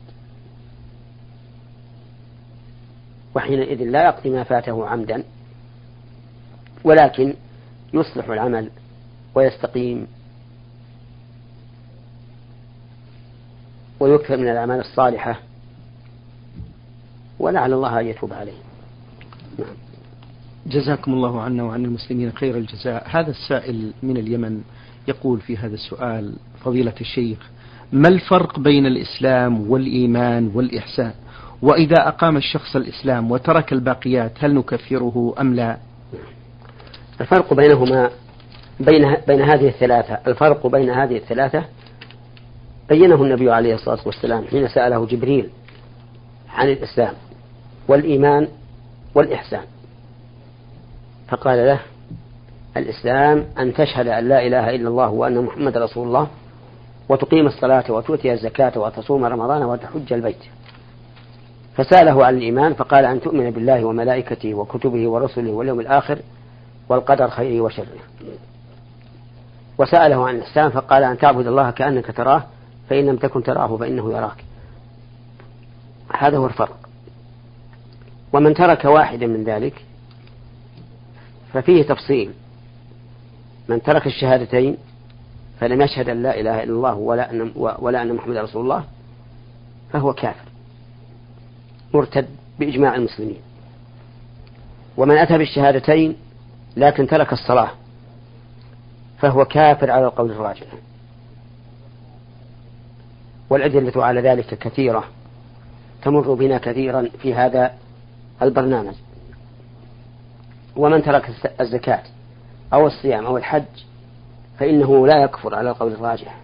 وحينئذ 3.36 3.84
لا 3.84 4.06
يقضي 4.06 4.30
ما 4.30 4.44
فاته 4.44 4.88
عمدا 4.88 5.24
ولكن 6.84 7.34
يصلح 7.94 8.30
العمل 8.30 8.70
ويستقيم 9.36 10.08
ويكثر 14.00 14.38
من 14.38 14.50
الأعمال 14.50 14.80
الصالحة 14.80 15.40
ولعل 17.40 17.74
الله 17.74 18.00
أن 18.00 18.08
يتوب 18.08 18.34
عليه. 18.34 18.54
نعم. 19.60 19.76
جزاكم 20.68 21.14
الله 21.14 21.42
عنا 21.42 21.64
وعن 21.64 21.86
المسلمين 21.86 22.32
خير 22.32 22.58
الجزاء. 22.58 23.04
هذا 23.10 23.30
السائل 23.30 23.92
من 24.04 24.18
اليمن 24.18 24.62
يقول 25.08 25.40
في 25.40 25.58
هذا 25.58 25.74
السؤال 25.74 26.36
فضيلة 26.64 26.94
الشيخ 27.02 27.50
ما 27.92 28.08
الفرق 28.08 28.60
بين 28.60 28.86
الإسلام 28.86 29.72
والإيمان 29.72 30.52
والإحسان؟ 30.56 31.14
وإذا 31.64 32.08
أقام 32.08 32.38
الشخص 32.38 32.76
الإسلام 32.76 33.32
وترك 33.32 33.74
الباقيات 33.74 34.32
هل 34.40 34.56
نكفره 34.56 35.36
أم 35.40 35.54
لا؟ 35.54 35.78
الفرق 37.22 37.54
بينهما 37.54 38.10
بين, 38.80 39.16
بين 39.28 39.42
هذه 39.42 39.68
الثلاثة 39.68 40.18
الفرق 40.28 40.68
بين 40.68 40.90
هذه 40.90 41.18
الثلاثة 41.18 41.64
بينه 42.90 43.24
النبي 43.24 43.52
عليه 43.52 43.74
الصلاة 43.74 44.00
والسلام 44.06 44.46
حين 44.48 44.68
سأله 44.68 45.06
جبريل 45.06 45.50
عن 46.54 46.70
الإسلام 46.70 47.14
والإيمان 47.88 48.48
والإحسان. 49.16 49.64
فقال 51.28 51.58
له 51.58 51.80
الإسلام 52.78 53.46
أن 53.60 53.74
تشهد 53.74 54.08
أن 54.08 54.30
لا 54.30 54.48
إله 54.48 54.76
إلا 54.76 54.90
الله 54.90 55.10
وأن 55.10 55.42
محمد 55.42 55.78
رسول 55.78 56.08
الله 56.08 56.28
وتقيم 57.10 57.48
الصلاة 57.48 57.92
وتؤتي 57.92 58.34
الزكاة 58.34 58.80
وتصوم 58.80 59.26
رمضان 59.26 59.64
وتحج 59.64 60.14
البيت. 60.14 60.44
فسأله 61.76 62.26
عن 62.26 62.38
الإيمان 62.38 62.74
فقال 62.74 63.06
أن 63.06 63.22
تؤمن 63.22 63.52
بالله 63.52 63.86
وملائكته 63.86 64.54
وكتبه 64.54 65.10
ورسله 65.10 65.52
واليوم 65.52 65.80
الآخر 65.80 66.20
والقدر 66.90 67.30
خيره 67.30 67.62
وشره. 67.62 68.00
وسأله 69.78 70.28
عن 70.28 70.36
الإحسان 70.36 70.70
فقال 70.70 71.04
أن 71.04 71.18
تعبد 71.18 71.48
الله 71.48 71.72
كأنك 71.72 72.12
تراه 72.12 72.44
فإن 72.90 73.06
لم 73.06 73.18
تكن 73.18 73.44
تراه 73.44 73.78
فإنه 73.78 74.12
يراك. 74.12 74.44
هذا 76.18 76.38
هو 76.38 76.46
الفرق. 76.46 76.78
ومن 78.34 78.54
ترك 78.54 78.86
واحدا 78.86 79.28
من 79.28 79.44
ذلك 79.44 79.86
ففيه 81.54 81.84
تفصيل. 81.84 82.32
من 83.70 83.82
ترك 83.82 84.08
الشهادتين 84.08 84.78
فلم 85.60 85.82
يشهد 85.82 86.10
أن 86.10 86.24
لا 86.24 86.40
إله 86.40 86.64
إلا 86.64 86.74
الله 86.74 86.96
ولا 86.96 87.32
أن, 87.32 87.52
ولا 87.56 88.02
أن 88.02 88.14
محمد 88.14 88.38
رسول 88.38 88.62
الله 88.62 88.84
فهو 89.92 90.14
كافر. 90.14 90.53
مرتد 91.94 92.28
بإجماع 92.60 92.96
المسلمين. 92.96 93.42
ومن 94.98 95.18
أتى 95.18 95.38
بالشهادتين 95.38 96.16
لكن 96.78 97.08
ترك 97.08 97.34
الصلاة 97.34 97.72
فهو 99.20 99.46
كافر 99.46 99.92
على 99.92 100.06
القول 100.06 100.32
الراجح. 100.32 100.68
والأدلة 103.50 104.06
على 104.06 104.22
ذلك 104.22 104.58
كثيرة 104.58 105.04
تمر 106.04 106.34
بنا 106.34 106.58
كثيرا 106.58 107.10
في 107.22 107.34
هذا 107.34 107.74
البرنامج. 108.42 108.96
ومن 110.76 111.04
ترك 111.04 111.32
الزكاة 111.62 112.04
أو 112.74 112.88
الصيام 112.88 113.26
أو 113.26 113.38
الحج 113.38 113.64
فإنه 114.60 115.08
لا 115.08 115.24
يكفر 115.24 115.56
على 115.56 115.70
القول 115.70 115.92
الراجح. 115.92 116.38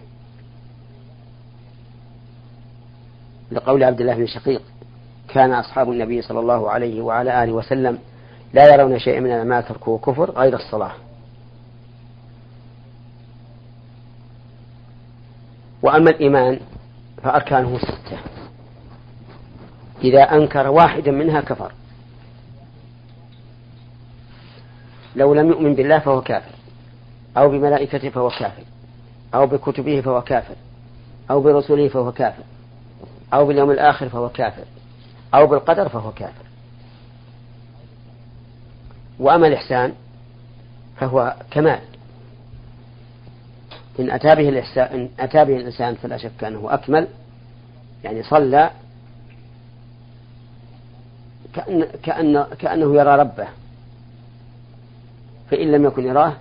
لقول 3.52 3.84
عبد 3.84 4.00
الله 4.00 4.14
بن 4.14 4.26
شقيق 4.26 4.62
كان 5.34 5.52
أصحاب 5.52 5.90
النبي 5.90 6.22
صلى 6.22 6.40
الله 6.40 6.70
عليه 6.70 7.00
وعلى 7.00 7.44
آله 7.44 7.52
وسلم 7.52 7.98
لا 8.52 8.74
يرون 8.74 8.98
شيئا 8.98 9.20
من 9.20 9.42
ما 9.48 9.60
تركه 9.60 9.98
كفر 9.98 10.30
غير 10.30 10.54
الصلاة. 10.54 10.92
وأما 15.82 16.10
الإيمان 16.10 16.60
فأركانه 17.22 17.78
ستة. 17.78 18.18
إذا 20.04 20.22
أنكر 20.22 20.68
واحدا 20.68 21.10
منها 21.10 21.40
كفر. 21.40 21.72
لو 25.16 25.34
لم 25.34 25.48
يؤمن 25.48 25.74
بالله 25.74 25.98
فهو 25.98 26.20
كافر. 26.20 26.54
أو 27.36 27.48
بملائكته 27.48 28.08
فهو 28.08 28.28
كافر. 28.30 28.62
أو 29.34 29.46
بكتبه 29.46 30.00
فهو 30.00 30.22
كافر. 30.22 30.54
أو 31.30 31.40
برسله 31.40 31.88
فهو 31.88 32.12
كافر. 32.12 32.42
أو 33.34 33.46
باليوم 33.46 33.70
الآخر 33.70 34.08
فهو 34.08 34.28
كافر. 34.28 34.64
أو 35.34 35.46
بالقدر 35.46 35.88
فهو 35.88 36.12
كافر. 36.12 36.44
وأما 39.18 39.46
الإحسان 39.46 39.92
فهو 41.00 41.36
كمال. 41.50 41.80
إن 44.00 44.10
أتى 44.10 44.34
به 44.34 44.48
الإحسان 44.48 44.94
إن 44.94 45.10
أتى 45.20 45.44
به 45.44 45.56
الإنسان 45.56 45.94
فلا 45.94 46.16
شك 46.16 46.44
أنه 46.44 46.74
أكمل. 46.74 47.08
يعني 48.04 48.22
صلى 48.22 48.70
كأن 51.54 51.84
كأن 52.02 52.46
كأنه 52.58 52.96
يرى 52.96 53.16
ربه. 53.16 53.48
فإن 55.50 55.72
لم 55.72 55.84
يكن 55.84 56.06
يراه 56.06 56.36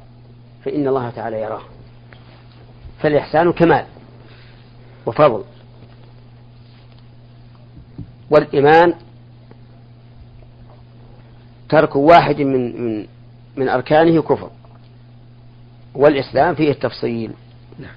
فإن 0.65 0.87
الله 0.87 1.09
تعالى 1.09 1.41
يراه. 1.41 1.61
فالإحسان 3.01 3.53
كمال 3.53 3.85
وفضل. 5.05 5.43
والإيمان 8.31 8.93
ترك 11.69 11.95
واحد 11.95 12.41
من 12.41 12.81
من 12.81 13.07
من 13.57 13.69
أركانه 13.69 14.21
كفر 14.21 14.49
والإسلام 15.95 16.55
فيه 16.55 16.71
التفصيل. 16.71 17.31
نعم. 17.79 17.95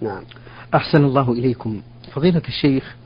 نعم. 0.00 0.24
أحسن 0.74 1.04
الله 1.04 1.32
إليكم. 1.32 1.82
فضيلة 2.12 2.42
الشيخ 2.48 2.96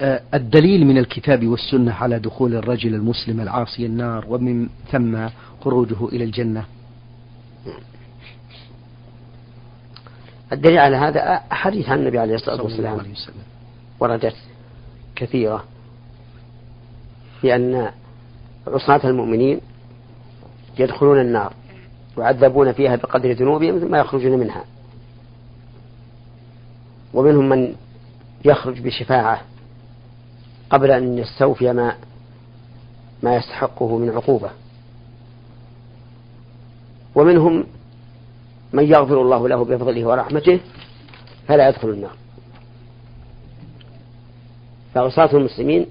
آه، 0.00 0.20
الدليل 0.34 0.86
من 0.86 0.98
الكتاب 0.98 1.46
والسنة 1.46 1.92
على 1.92 2.18
دخول 2.18 2.54
الرجل 2.54 2.94
المسلم 2.94 3.40
العاصي 3.40 3.86
النار 3.86 4.24
ومن 4.28 4.68
ثم 4.92 5.28
خروجه 5.60 6.08
إلى 6.08 6.24
الجنة؟ 6.24 6.64
الدليل 10.52 10.78
على 10.78 10.96
هذا 10.96 11.20
أحاديث 11.52 11.88
عن 11.88 11.98
النبي 11.98 12.18
عليه 12.18 12.34
الصلاة 12.34 12.62
والسلام. 12.62 13.00
وردت. 14.00 14.34
كثيرة 15.16 15.64
في 17.40 17.54
أن 17.54 17.90
عصاة 18.66 19.00
المؤمنين 19.04 19.60
يدخلون 20.78 21.20
النار 21.20 21.52
يعذبون 22.18 22.72
فيها 22.72 22.96
بقدر 22.96 23.32
ذنوبهم 23.32 23.78
ثم 23.78 23.94
يخرجون 23.94 24.38
منها. 24.38 24.64
ومنهم 27.14 27.48
من 27.48 27.74
يخرج 28.44 28.80
بشفاعة 28.80 29.40
قبل 30.70 30.90
أن 30.90 31.18
يستوفي 31.18 31.72
ما 31.72 31.96
ما 33.22 33.36
يستحقه 33.36 33.98
من 33.98 34.10
عقوبة. 34.10 34.50
ومنهم 37.14 37.64
من 38.72 38.84
يغفر 38.84 39.22
الله 39.22 39.48
له 39.48 39.64
بفضله 39.64 40.06
ورحمته 40.06 40.60
فلا 41.48 41.68
يدخل 41.68 41.88
النار. 41.88 42.23
فعصاة 44.94 45.36
المسلمين 45.36 45.86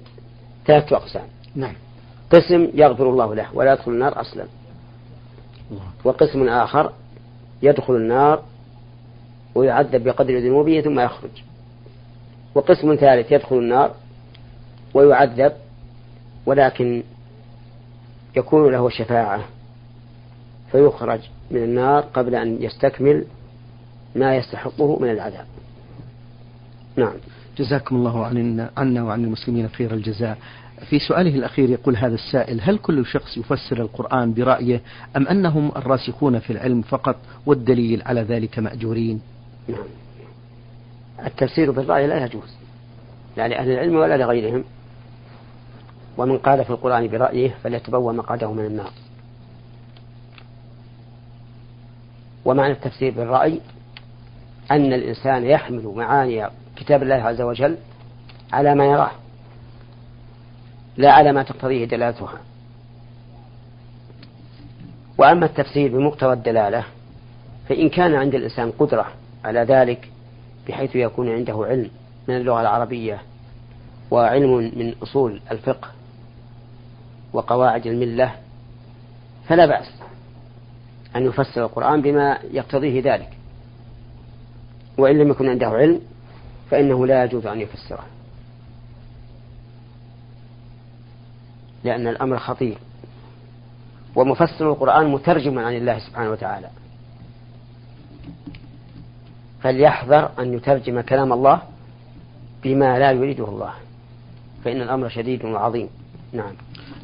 ثلاثة 0.66 0.96
أقسام. 0.96 1.26
نعم. 1.54 1.74
قسم 2.30 2.68
يغفر 2.74 3.10
الله 3.10 3.34
له 3.34 3.46
ولا 3.54 3.72
يدخل 3.72 3.92
النار 3.92 4.20
أصلا. 4.20 4.44
وقسم 6.04 6.48
آخر 6.48 6.92
يدخل 7.62 7.96
النار 7.96 8.42
ويعذب 9.54 10.04
بقدر 10.04 10.38
ذنوبه 10.38 10.80
ثم 10.80 11.00
يخرج. 11.00 11.42
وقسم 12.54 12.94
ثالث 12.94 13.32
يدخل 13.32 13.56
النار 13.56 13.94
ويعذب 14.94 15.52
ولكن 16.46 17.02
يكون 18.36 18.72
له 18.72 18.88
شفاعة 18.88 19.44
فيخرج 20.72 21.20
من 21.50 21.62
النار 21.62 22.02
قبل 22.02 22.34
أن 22.34 22.62
يستكمل 22.62 23.24
ما 24.14 24.36
يستحقه 24.36 24.98
من 25.00 25.10
العذاب. 25.10 25.46
نعم. 26.96 27.14
جزاكم 27.58 27.96
الله 27.96 28.26
عن 28.26 28.68
عنا 28.76 29.02
وعن 29.02 29.24
المسلمين 29.24 29.68
خير 29.68 29.94
الجزاء. 29.94 30.38
في 30.90 30.98
سؤاله 30.98 31.34
الأخير 31.34 31.70
يقول 31.70 31.96
هذا 31.96 32.14
السائل 32.14 32.60
هل 32.60 32.78
كل 32.78 33.06
شخص 33.06 33.36
يفسر 33.36 33.76
القرآن 33.76 34.34
برأيه 34.34 34.80
أم 35.16 35.28
أنهم 35.28 35.72
الراسخون 35.76 36.38
في 36.38 36.50
العلم 36.52 36.82
فقط 36.82 37.16
والدليل 37.46 38.02
على 38.02 38.20
ذلك 38.20 38.58
مأجورين؟ 38.58 39.20
نعم 39.68 39.86
التفسير 41.26 41.70
بالرأي 41.70 42.06
لا 42.06 42.24
يجوز. 42.24 42.56
لا 43.36 43.48
لأهل 43.48 43.70
العلم 43.70 43.96
ولا 43.96 44.16
لغيرهم. 44.16 44.64
ومن 46.18 46.38
قال 46.38 46.64
في 46.64 46.70
القرآن 46.70 47.08
برأيه 47.08 47.54
فليتبوى 47.62 48.14
مقعده 48.14 48.52
من 48.52 48.66
النار. 48.66 48.90
ومعنى 52.44 52.72
التفسير 52.72 53.12
بالرأي 53.14 53.60
أن 54.70 54.92
الإنسان 54.92 55.44
يحمل 55.44 55.92
معاني 55.96 56.48
كتاب 56.76 57.02
الله 57.02 57.14
عز 57.14 57.40
وجل 57.40 57.76
على 58.52 58.74
ما 58.74 58.84
يراه 58.86 59.10
لا 60.96 61.12
على 61.12 61.32
ما 61.32 61.42
تقتضيه 61.42 61.84
دلالتها. 61.84 62.38
وأما 65.18 65.46
التفسير 65.46 65.92
بمقتضى 65.92 66.32
الدلالة 66.32 66.84
فإن 67.68 67.88
كان 67.88 68.14
عند 68.14 68.34
الإنسان 68.34 68.70
قدرة 68.70 69.06
على 69.44 69.60
ذلك 69.60 70.10
بحيث 70.68 70.96
يكون 70.96 71.28
عنده 71.28 71.64
علم 71.68 71.90
من 72.28 72.36
اللغة 72.36 72.60
العربية 72.60 73.22
وعلم 74.10 74.56
من 74.56 74.94
أصول 75.02 75.40
الفقه 75.50 75.88
وقواعد 77.32 77.86
الملة 77.86 78.34
فلا 79.48 79.66
بأس 79.66 79.92
أن 81.16 81.26
يفسر 81.26 81.64
القرآن 81.64 82.02
بما 82.02 82.38
يقتضيه 82.50 83.14
ذلك. 83.14 83.30
وإن 84.98 85.18
لم 85.18 85.30
يكن 85.30 85.48
عنده 85.48 85.66
علم 85.66 86.00
فإنه 86.74 87.06
لا 87.06 87.24
يجوز 87.24 87.46
أن 87.46 87.60
يفسره. 87.60 88.04
لأن 91.84 92.06
الأمر 92.06 92.38
خطير. 92.38 92.78
ومفسر 94.14 94.70
القرآن 94.70 95.12
مترجم 95.12 95.58
عن 95.58 95.76
الله 95.76 95.98
سبحانه 95.98 96.30
وتعالى. 96.30 96.70
فليحذر 99.62 100.30
أن 100.38 100.54
يترجم 100.54 101.00
كلام 101.00 101.32
الله 101.32 101.62
بما 102.62 102.98
لا 102.98 103.10
يريده 103.10 103.48
الله. 103.48 103.72
فإن 104.64 104.80
الأمر 104.82 105.08
شديد 105.08 105.44
وعظيم. 105.44 105.88
نعم. 106.32 106.52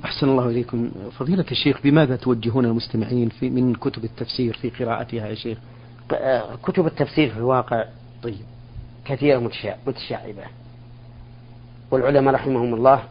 أحسن 0.05 0.29
الله 0.29 0.49
إليكم. 0.49 0.91
فضيلة 1.19 1.47
الشيخ 1.51 1.81
بماذا 1.83 2.17
توجهون 2.17 2.65
المستمعين 2.65 3.29
في 3.29 3.51
من 3.51 3.75
كتب 3.75 4.05
التفسير 4.05 4.57
في 4.57 4.71
قراءتها 4.71 5.27
يا 5.27 5.35
شيخ؟ 5.35 5.59
كتب 6.63 6.87
التفسير 6.87 7.31
في 7.31 7.37
الواقع. 7.37 7.85
طيب. 8.23 8.60
كثيرة 9.11 9.39
متشعبة. 9.87 10.45
والعلماء 11.91 12.35
رحمهم 12.35 12.75
الله 12.75 13.03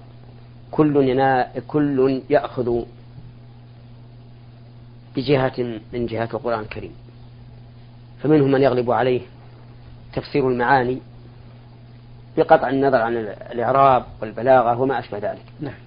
كل 0.71 1.09
ينا 1.09 1.51
كل 1.67 2.21
يأخذ 2.29 2.83
بجهة 5.15 5.79
من 5.93 6.05
جهات 6.05 6.33
القرآن 6.33 6.59
الكريم. 6.59 6.91
فمنهم 8.23 8.51
من 8.51 8.61
يغلب 8.61 8.91
عليه 8.91 9.21
تفسير 10.13 10.49
المعاني 10.49 10.99
بقطع 12.37 12.69
النظر 12.69 13.01
عن 13.01 13.17
الإعراب 13.51 14.05
والبلاغة 14.21 14.81
وما 14.81 14.99
أشبه 14.99 15.17
ذلك. 15.17 15.45
نعم. 15.59 15.79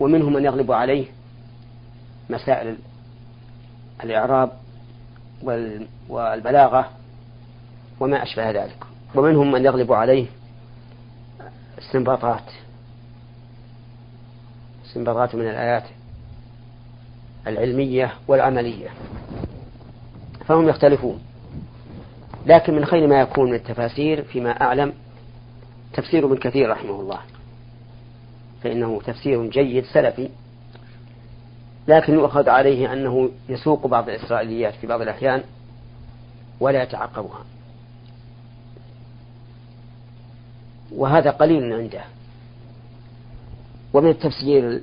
ومنهم 0.00 0.32
من 0.32 0.44
يغلب 0.44 0.72
عليه 0.72 1.06
مسائل 2.30 2.76
الإعراب 4.04 4.52
والبلاغة 6.08 6.90
وما 8.00 8.22
أشبه 8.22 8.50
ذلك. 8.50 8.84
ومنهم 9.14 9.52
من 9.52 9.64
يغلب 9.64 9.92
عليه 9.92 10.26
استنباطات 11.78 12.42
استنباطات 14.86 15.34
من 15.34 15.48
الآيات 15.48 15.84
العلمية 17.46 18.12
والعملية. 18.28 18.88
فهم 20.46 20.68
يختلفون. 20.68 21.20
لكن 22.46 22.74
من 22.74 22.84
خير 22.84 23.06
ما 23.06 23.20
يكون 23.20 23.50
من 23.50 23.54
التفاسير 23.54 24.22
فيما 24.22 24.50
أعلم 24.50 24.92
تفسير 25.92 26.26
ابن 26.26 26.36
كثير 26.36 26.70
رحمه 26.70 27.00
الله. 27.00 27.18
فإنه 28.62 29.00
تفسير 29.06 29.46
جيد 29.46 29.84
سلفي. 29.84 30.28
لكن 31.88 32.14
يؤخذ 32.14 32.48
عليه 32.48 32.92
أنه 32.92 33.30
يسوق 33.48 33.86
بعض 33.86 34.08
الإسرائيليات 34.08 34.74
في 34.74 34.86
بعض 34.86 35.00
الأحيان 35.00 35.42
ولا 36.60 36.82
يتعقبها. 36.82 37.44
وهذا 40.92 41.30
قليل 41.30 41.72
عنده. 41.72 42.04
ومن 43.92 44.10
التفسير 44.10 44.80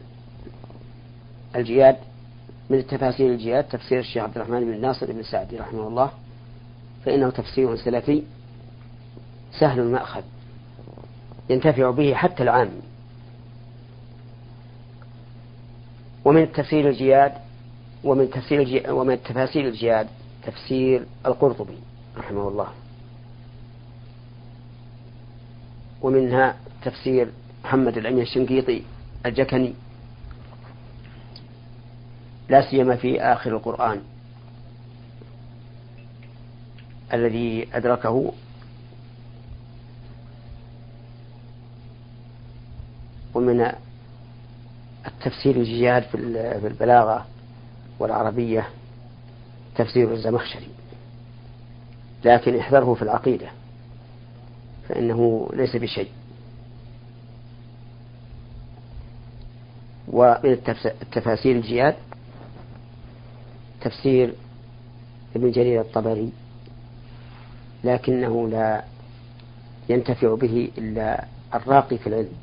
الجياد 1.55 1.97
من 2.69 2.77
التفاسير 2.77 3.31
الجياد 3.31 3.63
تفسير 3.63 3.99
الشيخ 3.99 4.23
عبد 4.23 4.37
الرحمن 4.37 4.59
بن 4.59 4.81
ناصر 4.81 5.11
بن 5.11 5.23
سعدي 5.23 5.57
رحمه 5.57 5.87
الله 5.87 6.11
فإنه 7.05 7.29
تفسير 7.29 7.75
سلفي 7.75 8.23
سهل 9.59 9.79
المأخذ 9.79 10.21
ينتفع 11.49 11.91
به 11.91 12.13
حتى 12.13 12.43
العام. 12.43 12.69
ومن 16.25 16.41
التفسير 16.43 16.89
الجياد 16.89 17.33
ومن 18.03 18.29
تفسير 18.29 18.93
ومن 18.93 19.13
التفاسير 19.13 19.67
الجياد 19.67 20.07
تفسير 20.43 21.05
القرطبي 21.25 21.77
رحمه 22.17 22.47
الله. 22.47 22.67
ومنها 26.03 26.55
تفسير 26.83 27.31
محمد 27.63 27.97
الأمين 27.97 28.21
الشنقيطي 28.21 28.83
الجكني. 29.25 29.73
لا 32.49 32.69
سيما 32.69 32.95
في 32.95 33.21
آخر 33.21 33.51
القرآن 33.51 34.01
الذي 37.13 37.67
أدركه 37.73 38.33
ومن 43.33 43.71
التفسير 45.07 45.55
الجياد 45.55 46.03
في 46.03 46.67
البلاغة 46.67 47.25
والعربية 47.99 48.69
تفسير 49.75 50.13
الزمخشري 50.13 50.67
لكن 52.25 52.59
احذره 52.59 52.93
في 52.93 53.01
العقيدة. 53.01 53.47
فإنه 54.89 55.49
ليس 55.53 55.75
بشيء. 55.75 56.09
ومن 60.07 60.57
التفاسير 60.85 61.55
الجياد 61.55 61.95
تفسير 63.81 64.33
ابن 65.35 65.51
جرير 65.51 65.81
الطبري 65.81 66.31
لكنه 67.83 68.47
لا 68.49 68.83
ينتفع 69.89 70.35
به 70.35 70.71
إلا 70.77 71.25
الراقي 71.53 71.97
في 71.97 72.07
العلم. 72.07 72.33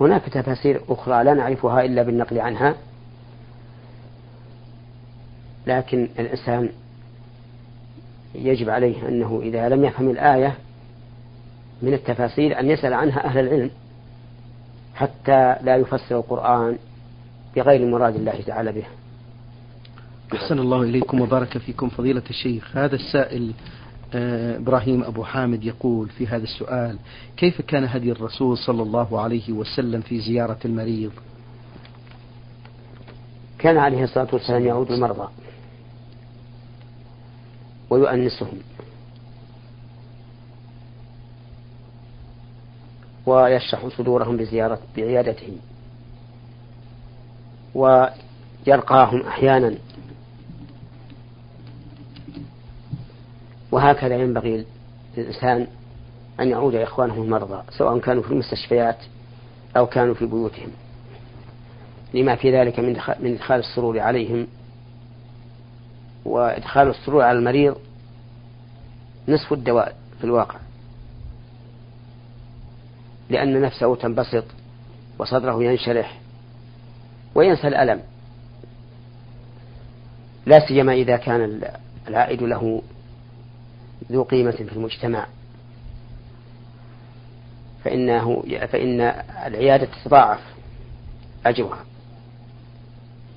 هناك 0.00 0.22
تفاسير 0.24 0.82
أخرى 0.88 1.24
لا 1.24 1.34
نعرفها 1.34 1.84
إلا 1.84 2.02
بالنقل 2.02 2.38
عنها 2.40 2.74
لكن 5.66 6.08
الإنسان 6.18 6.68
يجب 8.42 8.70
عليه 8.70 9.08
أنه 9.08 9.40
إذا 9.42 9.68
لم 9.68 9.84
يفهم 9.84 10.10
الآية 10.10 10.54
من 11.82 11.94
التفاسير 11.94 12.60
أن 12.60 12.70
يسأل 12.70 12.92
عنها 12.92 13.24
أهل 13.24 13.38
العلم 13.38 13.70
حتى 14.94 15.56
لا 15.62 15.76
يفسر 15.76 16.16
القرآن 16.16 16.76
بغير 17.56 17.86
مراد 17.86 18.14
الله 18.16 18.40
تعالى 18.46 18.72
به. 18.72 18.84
أحسن 20.34 20.58
الله 20.58 20.82
إليكم 20.82 21.20
وبارك 21.20 21.58
فيكم 21.58 21.88
فضيلة 21.88 22.22
الشيخ. 22.30 22.76
هذا 22.76 22.94
السائل 22.94 23.52
آه، 24.14 24.56
إبراهيم 24.56 25.04
أبو 25.04 25.24
حامد 25.24 25.64
يقول 25.64 26.08
في 26.08 26.26
هذا 26.26 26.44
السؤال 26.44 26.98
كيف 27.36 27.60
كان 27.60 27.84
هدي 27.84 28.12
الرسول 28.12 28.58
صلى 28.58 28.82
الله 28.82 29.20
عليه 29.20 29.52
وسلم 29.52 30.00
في 30.00 30.20
زيارة 30.20 30.58
المريض؟ 30.64 31.10
كان 33.58 33.76
عليه 33.76 34.04
الصلاة 34.04 34.28
والسلام 34.32 34.66
يعود 34.66 34.92
المرضى. 34.92 35.28
ويؤنسهم. 37.90 38.58
ويشرح 43.26 43.88
صدورهم 43.88 44.36
بزيارة 44.36 44.78
بعيادته 44.96 45.56
ويرقاهم 47.74 49.20
أحيانا. 49.20 49.74
وهكذا 53.72 54.14
ينبغي 54.14 54.66
للإنسان 55.16 55.66
أن 56.40 56.48
يعود 56.48 56.74
إخوانه 56.74 57.14
المرضى 57.14 57.62
سواء 57.70 57.98
كانوا 57.98 58.22
في 58.22 58.30
المستشفيات 58.30 58.98
أو 59.76 59.86
كانوا 59.86 60.14
في 60.14 60.26
بيوتهم. 60.26 60.70
لما 62.14 62.36
في 62.36 62.60
ذلك 62.60 62.80
من 63.20 63.32
إدخال 63.32 63.58
السرور 63.58 64.00
عليهم 64.00 64.46
وإدخال 66.26 66.88
السرور 66.88 67.22
على 67.22 67.38
المريض 67.38 67.76
نصف 69.28 69.52
الدواء 69.52 69.96
في 70.18 70.24
الواقع. 70.24 70.58
لأن 73.30 73.60
نفسه 73.60 73.96
تنبسط 73.96 74.44
وصدره 75.18 75.64
ينشرح 75.64 76.20
وينسى 77.34 77.68
الألم. 77.68 78.00
لا 80.46 80.66
سيما 80.68 80.92
إذا 80.92 81.16
كان 81.16 81.60
العائد 82.08 82.42
له 82.42 82.82
ذو 84.12 84.22
قيمة 84.22 84.50
في 84.50 84.72
المجتمع. 84.72 85.26
فإنه 87.84 88.42
فإن 88.42 89.00
العيادة 89.46 89.86
تتضاعف 89.86 90.40
أجرها 91.46 91.84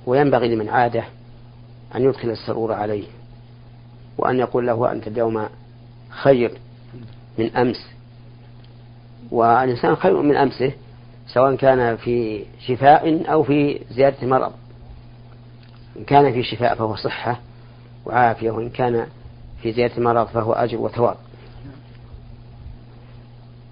وينبغي 0.06 0.54
لمن 0.54 0.68
عاده 0.68 1.04
أن 1.96 2.04
يدخل 2.04 2.30
السرور 2.30 2.72
عليه 2.72 3.04
وأن 4.18 4.38
يقول 4.38 4.66
له 4.66 4.92
أنت 4.92 5.08
اليوم 5.08 5.46
خير 6.10 6.52
من 7.38 7.56
أمس. 7.56 7.90
والإنسان 9.30 9.96
خير 9.96 10.22
من 10.22 10.36
أمسه 10.36 10.72
سواء 11.26 11.54
كان 11.54 11.96
في 11.96 12.44
شفاء 12.66 13.32
أو 13.32 13.42
في 13.42 13.80
زيادة 13.90 14.26
مرض. 14.26 14.52
إن 15.96 16.04
كان 16.04 16.32
في 16.32 16.42
شفاء 16.42 16.74
فهو 16.74 16.96
صحة 16.96 17.40
وعافية 18.06 18.50
وإن 18.50 18.70
كان 18.70 19.06
في 19.62 19.72
زيادة 19.72 19.96
المرض 19.98 20.26
فهو 20.26 20.52
أجر 20.52 20.78
وثواب. 20.78 21.16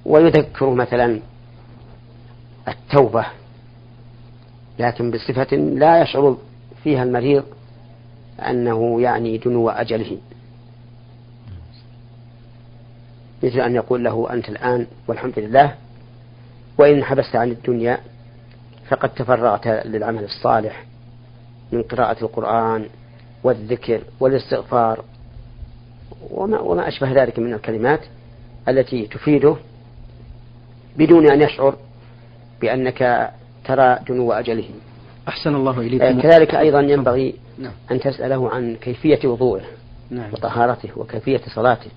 ويذكر 0.04 0.70
مثلا 0.70 1.20
التوبة 2.68 3.26
لكن 4.78 5.10
بصفة 5.10 5.56
لا 5.56 6.02
يشعر 6.02 6.36
فيها 6.84 7.02
المريض 7.02 7.44
أنه 8.40 9.00
يعني 9.00 9.38
دنو 9.38 9.70
أجله 9.70 10.18
مثل 13.42 13.60
أن 13.60 13.74
يقول 13.74 14.04
له 14.04 14.32
أنت 14.32 14.48
الآن 14.48 14.86
والحمد 15.08 15.38
لله 15.38 15.74
وإن 16.78 17.04
حبست 17.04 17.36
عن 17.36 17.50
الدنيا 17.50 17.98
فقد 18.88 19.08
تفرغت 19.08 19.66
للعمل 19.66 20.24
الصالح 20.24 20.84
من 21.72 21.82
قراءة 21.82 22.24
القرآن 22.24 22.86
والذكر 23.44 24.00
والاستغفار 24.20 25.04
وما, 26.30 26.60
وما 26.60 26.88
أشبه 26.88 27.12
ذلك 27.12 27.38
من 27.38 27.54
الكلمات 27.54 28.00
التي 28.68 29.06
تفيده 29.06 29.56
بدون 30.96 31.30
أن 31.30 31.40
يشعر 31.40 31.76
بأنك 32.60 33.32
ترى 33.64 33.98
دنو 34.08 34.32
أجله 34.32 34.68
أحسن 35.28 35.54
الله 35.54 35.80
إليكم. 35.80 36.20
كذلك 36.20 36.54
أيضا 36.54 36.80
ينبغي 36.80 37.34
نعم. 37.58 37.72
أن 37.90 38.00
تسأله 38.00 38.50
عن 38.50 38.76
كيفية 38.76 39.28
وضوءه 39.28 39.64
نعم. 40.10 40.32
وطهارته 40.32 40.90
وكيفية 40.96 41.40
صلاته 41.54 41.90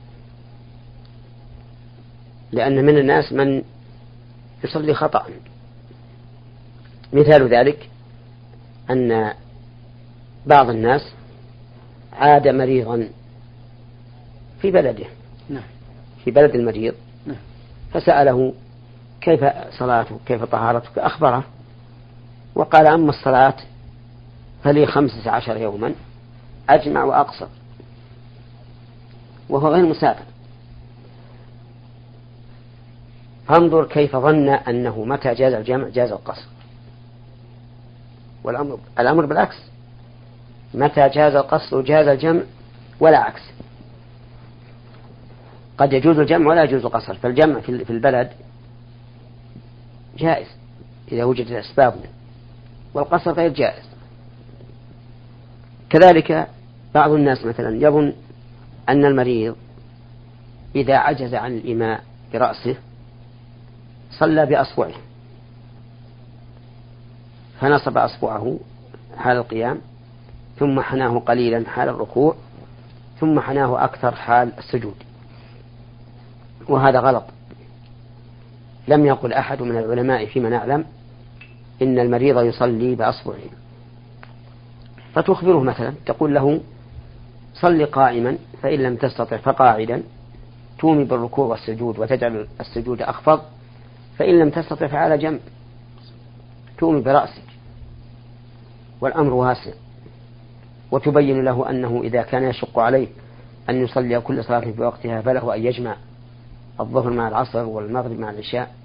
لأن 2.52 2.86
من 2.86 2.97
الناس 2.97 3.34
من 3.34 3.63
يصلي 4.63 4.93
خطأ 4.93 5.26
مثال 7.13 7.54
ذلك 7.54 7.89
أن 8.89 9.34
بعض 10.45 10.69
الناس 10.69 11.13
عاد 12.13 12.47
مريضا 12.47 13.10
في 14.62 14.71
بلده 14.71 15.06
نعم. 15.50 15.63
في 16.24 16.32
بلد 16.32 16.56
المريض 16.56 16.93
نعم. 17.26 17.38
فسأله 17.93 18.54
كيف 19.21 19.45
صلاتك 19.80 20.15
كيف 20.26 20.43
طهارتك 20.43 20.97
أخبره 21.00 21.43
وقال 22.56 22.88
أما 22.88 23.10
الصلاة 23.10 23.56
فلي 24.63 24.86
خمسة 24.86 25.32
عشر 25.32 25.58
يوما 25.58 25.93
أجمع 26.69 27.04
وأقصر. 27.04 27.47
وهو 29.50 29.67
غير 29.67 29.86
مسافر. 29.86 30.24
فانظر 33.47 33.86
كيف 33.86 34.15
ظن 34.15 34.50
أنه 34.50 35.06
متى 35.06 35.34
جاز 35.34 35.54
الجمع 35.54 35.88
جاز 35.88 36.12
القصر. 36.12 36.47
والأمر 38.43 38.80
الأمر 39.00 39.26
بالعكس. 39.26 39.58
متى 40.74 41.10
جاز 41.10 41.36
القصر 41.36 41.82
جاز 41.82 42.08
الجمع 42.08 42.41
ولا 43.00 43.17
عكس. 43.17 43.41
قد 45.78 45.93
يجوز 45.93 46.19
الجمع 46.19 46.50
ولا 46.50 46.63
يجوز 46.63 46.86
القصر. 46.86 47.13
فالجمع 47.13 47.60
في 47.60 47.89
البلد 47.89 48.32
جائز 50.17 50.47
إذا 51.12 51.24
وجدت 51.24 51.52
الأسباب 51.52 51.95
والقصر 52.93 53.32
غير 53.32 53.54
جائز. 53.54 53.90
كذلك 55.91 56.47
بعض 56.93 57.12
الناس 57.12 57.45
مثلا 57.45 57.77
يظن 57.77 58.13
أن 58.89 59.06
المريض 59.06 59.56
إذا 60.75 60.97
عجز 60.97 61.34
عن 61.34 61.58
الإماء 61.58 62.04
برأسه 62.34 62.75
صلى 64.12 64.45
بأصبعه 64.45 64.93
فنصب 67.60 67.97
أصبعه 67.97 68.60
حال 69.17 69.38
القيام 69.38 69.82
ثم 70.60 70.82
حناه 70.82 71.19
قليلا 71.19 71.69
حال 71.69 71.89
الركوع 71.89 72.36
ثم 73.19 73.39
حناه 73.39 73.84
أكثر 73.84 74.15
حال 74.15 74.51
السجود. 74.58 74.95
وهذا 76.69 76.99
غلط. 76.99 77.23
لم 78.88 79.06
يقل 79.06 79.34
أحد 79.34 79.62
من 79.62 79.77
العلماء 79.77 80.25
فيما 80.25 80.49
نعلم 80.49 80.86
إن 81.82 81.99
المريض 81.99 82.43
يصلي 82.43 82.95
بأصبعه. 82.95 83.61
فتخبره 85.13 85.60
مثلا 85.60 85.93
تقول 86.06 86.36
له 86.36 86.62
صل 87.54 87.86
قائما 87.86 88.38
فإن 88.62 88.80
لم 88.80 88.95
تستطع 88.95 89.38
فقاعدا 89.38 90.04
تومي 90.80 91.04
بالركوع 91.04 91.45
والسجود 91.45 92.00
وتجعل 92.00 92.47
السجود 92.60 93.02
أخفض 93.02 93.41
فإن 94.17 94.39
لم 94.39 94.50
تستطع 94.50 94.88
فعلى 94.88 95.17
جنب 95.17 95.39
تومي 96.78 97.02
برأسك 97.02 97.43
والأمر 99.02 99.34
واسع. 99.34 99.71
وتبين 100.91 101.43
له 101.43 101.69
أنه 101.69 102.02
إذا 102.04 102.21
كان 102.21 102.43
يشق 102.43 102.80
عليه 102.80 103.08
أن 103.69 103.84
يصلي 103.84 104.21
كل 104.21 104.43
صلاة 104.43 104.60
في 104.60 104.82
وقتها 104.82 105.21
فله 105.21 105.56
أن 105.56 105.65
يجمع 105.65 105.95
الظهر 106.80 107.10
مع 107.10 107.28
العصر 107.28 107.65
والمغرب 107.65 108.19
مع 108.19 108.30
العشاء. 108.30 108.76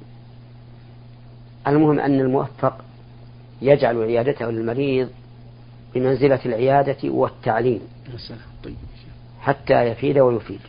المهم 1.66 2.00
أن 2.00 2.20
الموفق 2.20 2.84
يجعل 3.62 4.02
عيادته 4.02 4.50
للمريض 4.50 5.08
بمنزلة 5.94 6.40
العيادة 6.46 7.10
والتعليم. 7.10 7.80
طيب. 8.64 8.76
حتى 9.40 9.82
يفيد 9.82 10.18
ويفيد. 10.18 10.60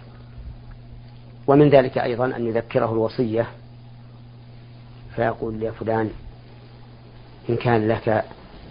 ومن 1.47 1.69
ذلك 1.69 1.97
أيضا 1.97 2.25
أن 2.25 2.47
يذكره 2.47 2.91
الوصية 2.91 3.47
فيقول 5.15 5.63
يا 5.63 5.71
فلان 5.71 6.09
إن 7.49 7.55
كان 7.55 7.87
لك 7.87 8.25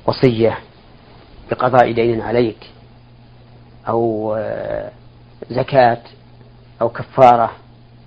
وصية 0.06 0.58
بقضاء 1.50 1.92
دين 1.92 2.20
عليك 2.20 2.70
أو 3.88 4.34
آه، 4.38 4.90
زكاة 5.50 6.02
أو 6.80 6.88
كفارة 6.88 7.52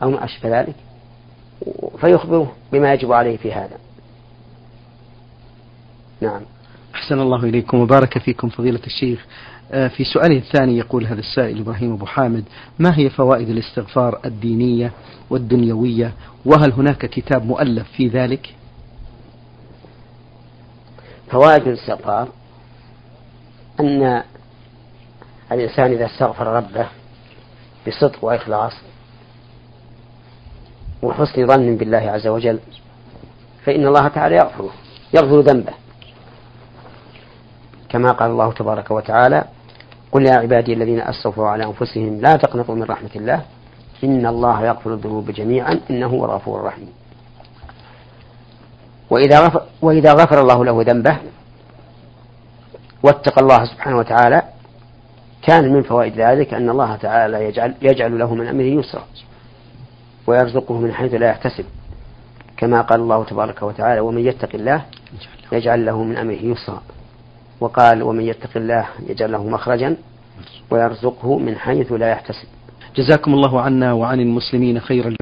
أو 0.04 0.10
ما 0.10 0.26
أشبه 0.26 0.60
ذلك 0.60 0.76
فيخبره 2.02 2.54
بما 2.72 2.94
يجب 2.94 3.12
عليه 3.12 3.38
في 3.38 3.54
هذا. 3.54 3.78
نعم. 6.22 6.42
أحسن 7.10 7.22
الله 7.22 7.44
إليكم 7.44 7.80
وبارك 7.80 8.18
فيكم 8.18 8.50
فضيلة 8.50 8.80
الشيخ. 8.86 9.26
آه، 9.72 9.88
في 9.88 10.04
سؤاله 10.04 10.38
الثاني 10.38 10.78
يقول 10.78 11.06
هذا 11.06 11.20
السائل 11.20 11.60
إبراهيم 11.60 11.94
أبو 11.94 12.06
حامد 12.06 12.44
ما 12.80 12.98
هي 12.98 13.10
فوائد 13.10 13.50
الاستغفار 13.50 14.20
الدينية 14.26 14.92
والدنيوية؟ 15.30 16.14
وهل 16.46 16.72
هناك 16.72 17.06
كتاب 17.06 17.46
مؤلف 17.46 17.88
في 17.92 18.08
ذلك؟ 18.08 18.56
فوائد 21.32 21.68
الاستغفار 21.68 22.28
أن 23.80 24.24
الإنسان 25.52 25.92
إذا 25.92 26.06
استغفر 26.06 26.48
ربه 26.48 26.88
بصدق 27.88 28.26
وإخلاص 28.26 28.74
وحسن 31.02 31.48
ظن 31.48 31.76
بالله 31.76 32.12
عز 32.12 32.28
وجل 32.28 32.60
فإن 33.66 33.88
الله 33.88 34.08
تعالى 34.08 34.36
يغفره 34.36 34.74
يغفر 35.14 35.40
ذنبه. 35.40 35.79
كما 37.90 38.12
قال 38.12 38.32
الله 38.32 38.54
تبارك 38.54 38.92
وتعالى 38.92 39.44
قل 40.12 40.26
يا 40.26 40.34
عبادي 40.34 40.74
الذين 40.74 41.02
أسرفوا 41.02 41.48
على 41.48 41.66
أنفسهم 41.66 42.22
لا 42.22 42.36
تقنطوا 42.36 42.76
من 42.76 42.84
رحمة 42.84 43.10
الله 43.16 43.42
إن 44.04 44.26
الله 44.26 44.66
يغفر 44.66 44.94
الذنوب 44.94 45.32
جميعا 45.32 45.80
إنه 45.90 46.08
هو 46.08 46.26
الغفور 46.26 46.60
الرحيم. 46.60 46.90
وإذا 49.10 49.40
غفر, 49.40 49.62
وإذا 49.82 50.14
غفر 50.14 50.42
الله 50.42 50.66
له 50.66 50.84
ذنبه 50.84 51.18
واتقى 53.04 53.42
الله 53.42 53.66
سبحانه 53.66 53.98
وتعالى 53.98 54.44
كان 55.42 55.74
من 55.74 55.82
فوائد 55.82 56.14
ذلك 56.22 56.54
أن 56.54 56.70
الله 56.70 56.96
تعالى 56.96 57.46
يجعل, 57.46 57.76
يجعل 57.82 58.20
له 58.20 58.36
من 58.36 58.48
أمره 58.48 58.80
يسرا 58.80 59.04
ويرزقه 60.28 60.78
من 60.78 60.94
حيث 60.94 61.14
لا 61.14 61.30
يحتسب. 61.30 61.66
كما 62.58 62.82
قال 62.82 63.00
الله 63.02 63.24
تبارك 63.24 63.64
وتعالى 63.64 64.00
ومن 64.00 64.26
يتق 64.26 64.50
الله 64.54 64.86
يجعل 65.52 65.86
له 65.86 66.04
من 66.04 66.18
أمره 66.18 66.44
يسرا. 66.44 66.82
وقال 67.62 68.04
ومن 68.04 68.24
يتق 68.24 68.50
الله 68.56 68.86
يجعل 69.10 69.32
له 69.32 69.44
مخرجا 69.48 69.98
ويرزقه 70.72 71.38
من 71.38 71.56
حيث 71.56 71.92
لا 71.92 72.10
يحتسب. 72.10 72.48
جزاكم 72.96 73.34
الله 73.34 73.62
عنا 73.62 73.94
وعن 73.94 74.20
المسلمين 74.20 74.80
خيرا 74.80 75.10